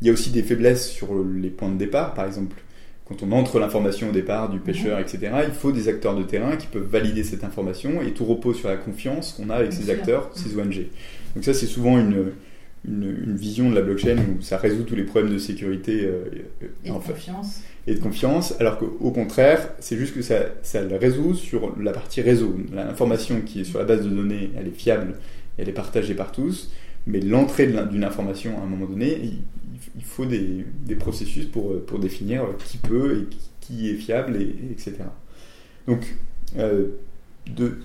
Il 0.00 0.06
y 0.06 0.10
a 0.10 0.12
aussi 0.12 0.30
des 0.30 0.42
faiblesses 0.42 0.88
sur 0.88 1.08
les 1.24 1.50
points 1.50 1.70
de 1.70 1.76
départ. 1.76 2.14
Par 2.14 2.24
exemple, 2.24 2.56
quand 3.10 3.26
on 3.26 3.32
entre 3.32 3.58
l'information 3.58 4.10
au 4.10 4.12
départ 4.12 4.48
du 4.50 4.60
pêcheur, 4.60 4.98
mhm. 4.98 5.04
etc., 5.04 5.32
il 5.44 5.52
faut 5.52 5.72
des 5.72 5.88
acteurs 5.88 6.14
de 6.14 6.22
terrain 6.22 6.56
qui 6.56 6.68
peuvent 6.68 6.86
valider 6.88 7.24
cette 7.24 7.42
information 7.42 8.00
et 8.02 8.12
tout 8.12 8.24
repose 8.24 8.56
sur 8.56 8.68
la 8.68 8.76
confiance 8.76 9.32
qu'on 9.32 9.50
a 9.50 9.56
avec 9.56 9.72
ces 9.72 9.90
acteurs, 9.90 10.30
ces 10.34 10.56
ONG. 10.56 10.86
Donc 11.34 11.44
ça, 11.44 11.52
c'est 11.52 11.66
souvent 11.66 11.98
une, 11.98 12.30
une, 12.86 13.34
vision 13.36 13.68
de 13.68 13.74
la 13.74 13.82
blockchain 13.82 14.16
où 14.16 14.42
ça 14.42 14.58
résout 14.58 14.84
tous 14.84 14.94
les 14.94 15.02
problèmes 15.02 15.32
de 15.32 15.38
sécurité 15.38 16.04
euh, 16.04 16.24
et, 16.84 16.88
de 16.88 16.92
confiance. 16.92 17.62
et 17.88 17.94
de 17.94 18.00
confiance, 18.00 18.54
alors 18.60 18.78
qu'au 18.78 19.10
contraire, 19.10 19.70
c'est 19.80 19.96
juste 19.96 20.14
que 20.14 20.22
ça, 20.22 20.36
ça 20.62 20.80
le 20.80 20.96
résout 20.96 21.34
sur 21.34 21.74
la 21.80 21.92
partie 21.92 22.20
réseau. 22.20 22.56
L'information 22.72 23.40
qui 23.44 23.62
est 23.62 23.64
sur 23.64 23.80
la 23.80 23.86
base 23.86 24.04
de 24.04 24.08
données, 24.08 24.50
elle 24.56 24.68
est 24.68 24.76
fiable, 24.76 25.14
elle 25.58 25.68
est 25.68 25.72
partagée 25.72 26.14
par 26.14 26.30
tous, 26.30 26.70
mais 27.08 27.20
l'entrée 27.20 27.66
d'une 27.66 28.04
information 28.04 28.52
à 28.60 28.62
un 28.62 28.66
moment 28.66 28.86
donné, 28.86 29.32
il, 29.96 30.04
faut 30.04 30.26
des, 30.26 30.64
processus 30.98 31.46
pour, 31.46 31.80
pour 31.84 31.98
définir 31.98 32.44
qui 32.64 32.78
peut 32.78 33.22
et 33.22 33.36
qui, 33.60 33.90
est 33.90 33.94
fiable, 33.94 34.36
et, 34.36 34.54
etc. 34.72 34.96
Donc, 35.86 36.16
euh, 36.58 36.88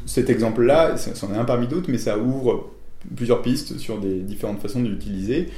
cet 0.06 0.30
exemple-là, 0.30 0.98
c'en 0.98 1.34
est 1.34 1.38
un 1.38 1.46
parmi 1.46 1.68
d'autres, 1.68 1.90
mais 1.90 1.98
ça 1.98 2.18
ouvre 2.18 2.72
plusieurs 3.16 3.42
pistes 3.42 3.78
sur 3.78 4.00
des 4.00 4.20
différentes 4.20 4.62
façons 4.62 4.82
de 4.82 4.90
l'utiliser. 4.90 5.50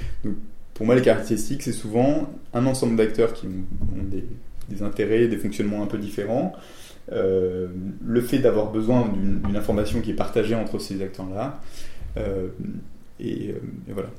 Pour 0.73 0.85
moi, 0.85 0.95
les 0.95 1.01
caractéristiques, 1.01 1.63
c'est 1.63 1.71
souvent 1.71 2.29
un 2.53 2.65
ensemble 2.65 2.95
d'acteurs 2.95 3.33
qui 3.33 3.47
ont, 3.47 4.03
des, 4.69 4.83
intérêts, 4.83 5.27
des 5.27 5.37
fonctionnements 5.37 5.83
un 5.83 5.87
peu 5.87 5.97
différents. 5.97 6.53
Euh, 7.11 7.67
le 8.05 8.21
fait 8.21 8.39
d'avoir 8.39 8.71
besoin 8.71 9.07
d'une 9.07 9.55
information 9.55 10.01
qui 10.01 10.11
est 10.11 10.15
partagée 10.15 10.55
entre 10.55 10.77
ces 10.77 11.01
acteurs-là. 11.01 11.61
Euh, 12.17 12.49
euh, 13.21 13.23
et, 13.23 13.55
voilà. 13.91 14.09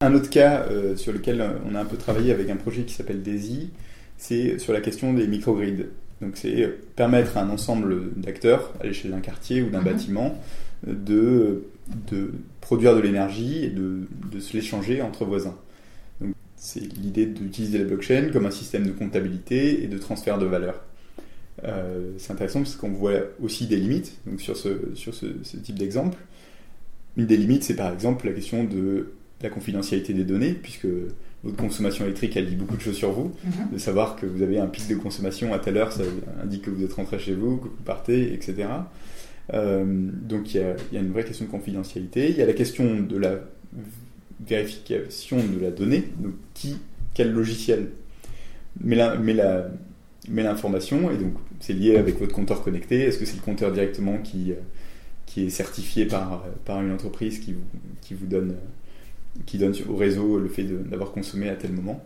Un 0.00 0.14
autre 0.14 0.28
cas 0.28 0.66
sur 0.96 1.12
lequel 1.12 1.42
on 1.70 1.74
a 1.74 1.80
un 1.80 1.84
peu 1.84 1.96
travaillé 1.96 2.30
avec 2.32 2.50
un 2.50 2.56
projet 2.56 2.82
qui 2.82 2.92
s'appelle 2.92 3.22
DAISY, 3.22 3.70
c'est 4.18 4.58
sur 4.58 4.72
la 4.72 4.80
question 4.80 5.14
des 5.14 5.26
microgrids. 5.26 5.86
Donc 6.20 6.32
c'est 6.34 6.68
permettre 6.96 7.36
à 7.36 7.42
un 7.42 7.50
ensemble 7.50 8.12
d'acteurs 8.14 8.72
à 8.80 8.86
l'échelle 8.86 9.12
d'un 9.12 9.20
quartier 9.20 9.62
ou 9.62 9.70
d'un 9.70 9.80
mhm. 9.80 9.84
bâtiment 9.84 10.38
de 10.86 11.64
de 12.10 12.32
produire 12.60 12.96
de 12.96 13.00
l'énergie 13.00 13.64
et 13.64 13.70
de, 13.70 14.00
de 14.32 14.40
se 14.40 14.54
l'échanger 14.54 15.02
entre 15.02 15.24
voisins. 15.24 15.56
C'est 16.56 16.80
l'idée 16.80 17.26
d'utiliser 17.26 17.78
la 17.78 17.84
blockchain 17.84 18.30
comme 18.32 18.46
un 18.46 18.50
système 18.50 18.86
de 18.86 18.92
comptabilité 18.92 19.84
et 19.84 19.86
de 19.86 19.98
transfert 19.98 20.38
de 20.38 20.46
valeur. 20.46 20.82
Euh, 21.64 22.12
c'est 22.18 22.32
intéressant 22.32 22.60
parce 22.60 22.76
qu'on 22.76 22.90
voit 22.90 23.20
aussi 23.42 23.66
des 23.66 23.76
limites 23.76 24.18
donc 24.26 24.40
sur 24.40 24.56
ce, 24.56 24.94
sur 24.94 25.14
ce, 25.14 25.26
type 25.62 25.78
d'exemple. 25.78 26.18
Une 27.16 27.26
des 27.26 27.36
limites, 27.36 27.62
c'est 27.62 27.76
par 27.76 27.92
exemple 27.92 28.26
la 28.26 28.32
question 28.32 28.64
de 28.64 29.12
la 29.42 29.50
confidentialité 29.50 30.14
des 30.14 30.24
données, 30.24 30.52
puisque 30.52 30.86
votre 31.44 31.56
consommation 31.56 32.04
électrique, 32.04 32.36
elle 32.36 32.46
dit 32.46 32.56
beaucoup 32.56 32.76
de 32.76 32.82
choses 32.82 32.96
sur 32.96 33.12
vous. 33.12 33.32
Mhm. 33.44 33.72
De 33.74 33.78
savoir 33.78 34.16
que 34.16 34.26
vous 34.26 34.42
avez 34.42 34.58
un 34.58 34.66
pic 34.66 34.88
de 34.88 34.94
consommation 34.94 35.52
à 35.52 35.58
telle 35.58 35.76
heure, 35.76 35.92
ça 35.92 36.02
indique 36.42 36.62
que 36.62 36.70
vous 36.70 36.84
êtes 36.84 36.92
rentré 36.92 37.18
chez 37.18 37.34
vous, 37.34 37.58
que 37.58 37.64
vous 37.64 37.84
partez, 37.84 38.32
etc. 38.32 38.68
Euh, 39.54 39.84
donc 39.84 40.54
il 40.54 40.60
y, 40.60 40.96
a, 40.96 41.00
une 41.00 41.12
vraie 41.12 41.24
question 41.24 41.44
de 41.44 41.50
confidentialité. 41.50 42.30
Il 42.30 42.36
y 42.36 42.42
a 42.42 42.46
la 42.46 42.52
question 42.52 43.00
de 43.00 43.16
la 43.16 43.40
vérification 44.44 45.36
de 45.38 45.60
la 45.60 45.70
donnée, 45.70 46.04
donc 46.18 46.32
qui, 46.54 46.76
quel 47.14 47.32
logiciel 47.32 47.90
met 48.80 48.96
l'information, 50.28 51.10
et 51.10 51.16
donc 51.16 51.34
c'est 51.60 51.72
lié 51.72 51.96
avec 51.96 52.18
votre 52.18 52.34
compteur 52.34 52.62
connecté. 52.62 53.02
Est-ce 53.02 53.18
que 53.18 53.24
c'est 53.24 53.36
le 53.36 53.42
compteur 53.42 53.72
directement 53.72 54.18
qui, 54.18 54.52
qui 55.24 55.46
est 55.46 55.50
certifié 55.50 56.06
par, 56.06 56.44
par 56.64 56.82
une 56.82 56.92
entreprise 56.92 57.38
qui, 57.38 57.54
qui 58.02 58.14
vous 58.14 58.26
donne, 58.26 58.56
qui 59.44 59.58
donne 59.58 59.74
au 59.88 59.96
réseau 59.96 60.38
le 60.38 60.48
fait 60.48 60.64
d'avoir 60.64 61.12
consommé 61.12 61.48
à 61.48 61.54
tel 61.54 61.72
moment 61.72 62.02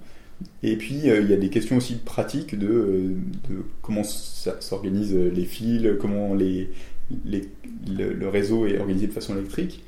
et 0.63 0.77
puis, 0.77 1.11
euh, 1.11 1.21
il 1.21 1.31
y 1.31 1.35
a 1.35 1.37
des 1.37 1.51
questions 1.51 1.77
aussi 1.77 1.97
pratiques 1.97 2.59
de, 2.59 3.15
de 3.49 3.63
comment 3.83 4.05
s'organisent 4.05 5.15
les 5.15 5.45
fils, 5.45 5.87
comment 6.01 6.35
le, 6.35 8.29
réseau 8.29 8.67
est 8.67 8.79
organisé 8.79 9.07
de 9.07 9.13
façon 9.13 9.37
électrique. 9.37 9.83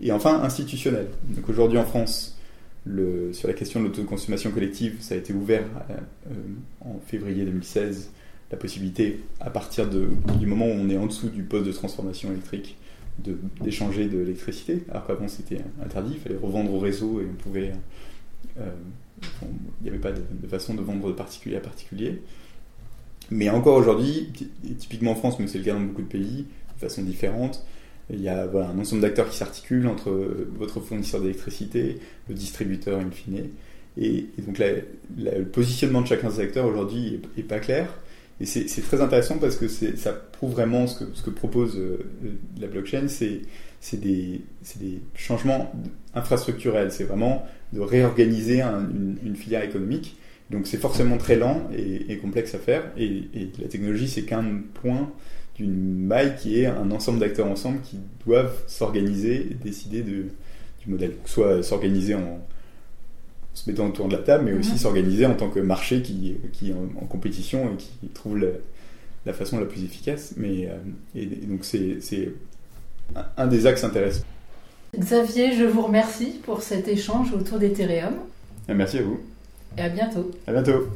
Et 0.00 0.12
enfin, 0.12 0.42
institutionnel. 0.42 1.08
Donc 1.30 1.48
aujourd'hui 1.48 1.78
en 1.78 1.84
France, 1.84 2.38
sur 3.32 3.48
la 3.48 3.54
question 3.54 3.80
de 3.80 3.86
l'autoconsommation 3.86 4.50
collective, 4.50 4.96
ça 5.00 5.14
a 5.14 5.18
été 5.18 5.32
ouvert 5.32 5.64
euh, 5.90 6.34
en 6.80 7.00
février 7.06 7.44
2016, 7.44 8.10
la 8.50 8.56
possibilité, 8.56 9.20
à 9.40 9.50
partir 9.50 9.88
du 9.88 10.46
moment 10.46 10.66
où 10.66 10.70
on 10.70 10.88
est 10.88 10.96
en 10.96 11.06
dessous 11.06 11.28
du 11.28 11.42
poste 11.42 11.66
de 11.66 11.72
transformation 11.72 12.30
électrique, 12.30 12.78
d'échanger 13.60 14.06
de, 14.06 14.18
l'électricité. 14.18 14.84
Alors 14.90 15.06
qu'avant 15.06 15.28
c'était 15.28 15.58
interdit, 15.84 16.14
il 16.14 16.20
fallait 16.20 16.38
revendre 16.40 16.72
au 16.72 16.78
réseau 16.78 17.20
et 17.20 17.26
on 17.30 17.34
pouvait... 17.34 17.72
Euh, 18.58 18.70
il 19.42 19.84
n'y 19.84 19.88
avait 19.88 19.98
pas 19.98 20.12
de, 20.12 20.22
de, 20.30 20.46
façon 20.46 20.74
de 20.74 20.80
vendre 20.80 21.08
de 21.08 21.12
particulier 21.12 21.56
à 21.56 21.60
particulier. 21.60 22.22
Mais 23.30 23.50
encore 23.50 23.76
aujourd'hui, 23.76 24.32
typiquement 24.78 25.12
en 25.12 25.16
France, 25.16 25.38
mais 25.38 25.48
c'est 25.48 25.58
le 25.58 25.64
cas 25.64 25.74
dans 25.74 25.80
beaucoup 25.80 26.02
de 26.02 26.06
pays, 26.06 26.46
façon 26.78 27.02
différente. 27.02 27.64
Il 28.10 28.22
y 28.22 28.28
a 28.28 28.44
un 28.44 28.78
ensemble 28.78 29.02
d'acteurs 29.02 29.28
qui 29.28 29.36
s'articulent 29.36 29.86
entre 29.86 30.10
votre 30.56 30.80
fournisseur 30.80 31.20
d'électricité, 31.20 31.98
le 32.28 32.34
distributeur 32.34 33.00
in 33.00 33.10
fine. 33.10 33.48
Et, 34.00 34.26
donc 34.38 34.58
le 34.58 35.44
positionnement 35.44 36.00
de 36.00 36.06
chacun 36.06 36.30
des 36.30 36.40
acteurs 36.40 36.66
aujourd'hui 36.66 37.20
est, 37.36 37.42
pas 37.42 37.58
clair. 37.58 37.98
Et 38.40 38.46
c'est 38.46 38.82
très 38.82 39.00
intéressant 39.00 39.38
parce 39.38 39.56
que 39.56 39.66
ça 39.66 40.12
prouve 40.12 40.52
vraiment 40.52 40.86
ce 40.86 41.04
que, 41.04 41.10
ce 41.14 41.22
que 41.22 41.30
propose 41.30 41.76
euh, 41.76 41.98
la 42.60 42.68
blockchain, 42.68 43.08
c'est 43.08 43.42
des, 43.96 44.42
des, 44.76 45.00
changements 45.16 45.72
infrastructurels, 46.14 46.92
c'est 46.92 47.04
vraiment 47.04 47.44
de 47.72 47.80
réorganiser 47.80 48.62
une, 48.62 49.34
filière 49.34 49.64
économique. 49.64 50.16
Donc 50.50 50.66
c'est 50.68 50.78
forcément 50.78 51.18
très 51.18 51.36
lent 51.36 51.68
et, 51.76 52.16
complexe 52.18 52.54
à 52.54 52.58
faire. 52.58 52.84
Et, 52.96 53.28
et 53.34 53.50
la 53.60 53.66
technologie, 53.66 54.08
c'est 54.08 54.22
qu'un 54.22 54.44
point 54.74 55.10
d'une 55.56 56.06
maille 56.06 56.36
qui 56.36 56.60
est 56.60 56.66
un 56.66 56.90
ensemble 56.92 57.18
d'acteurs 57.18 57.48
ensemble 57.48 57.80
qui 57.80 57.98
doivent 58.24 58.62
s'organiser 58.68 59.48
et 59.50 59.54
décider 59.54 60.02
de, 60.02 60.26
du 60.80 60.90
modèle. 60.90 61.14
Soit 61.24 61.64
s'organiser 61.64 62.14
en 62.14 62.40
se 63.58 63.70
mettant 63.70 63.86
autour 63.86 64.08
de 64.08 64.16
la 64.16 64.22
table, 64.22 64.44
mais 64.44 64.52
aussi 64.52 64.72
mhm. 64.72 64.78
s'organiser 64.78 65.26
en 65.26 65.34
tant 65.34 65.48
que 65.48 65.58
marché 65.58 66.02
qui, 66.02 66.36
qui 66.52 66.70
est 66.70 66.74
en, 66.74 67.06
compétition 67.06 67.72
et 67.72 67.76
qui 67.76 68.08
trouve 68.08 68.38
la, 69.26 69.32
façon 69.32 69.58
la 69.58 69.66
plus 69.66 69.82
efficace. 69.84 70.34
Mais, 70.36 70.66
euh, 70.66 70.76
et, 71.14 71.26
donc 71.26 71.64
c'est 71.64 72.32
un, 73.36 73.46
des 73.46 73.66
axes 73.66 73.84
intéressants. 73.84 74.24
Xavier, 74.96 75.52
je 75.52 75.64
vous 75.64 75.82
remercie 75.82 76.40
pour 76.44 76.62
cet 76.62 76.88
échange 76.88 77.32
autour 77.34 77.58
d'Ethereum. 77.58 78.14
Merci 78.68 78.98
à 78.98 79.02
vous. 79.02 79.20
Et 79.76 79.82
à 79.82 79.88
bientôt. 79.88 80.30
À 80.46 80.52
bientôt. 80.52 80.88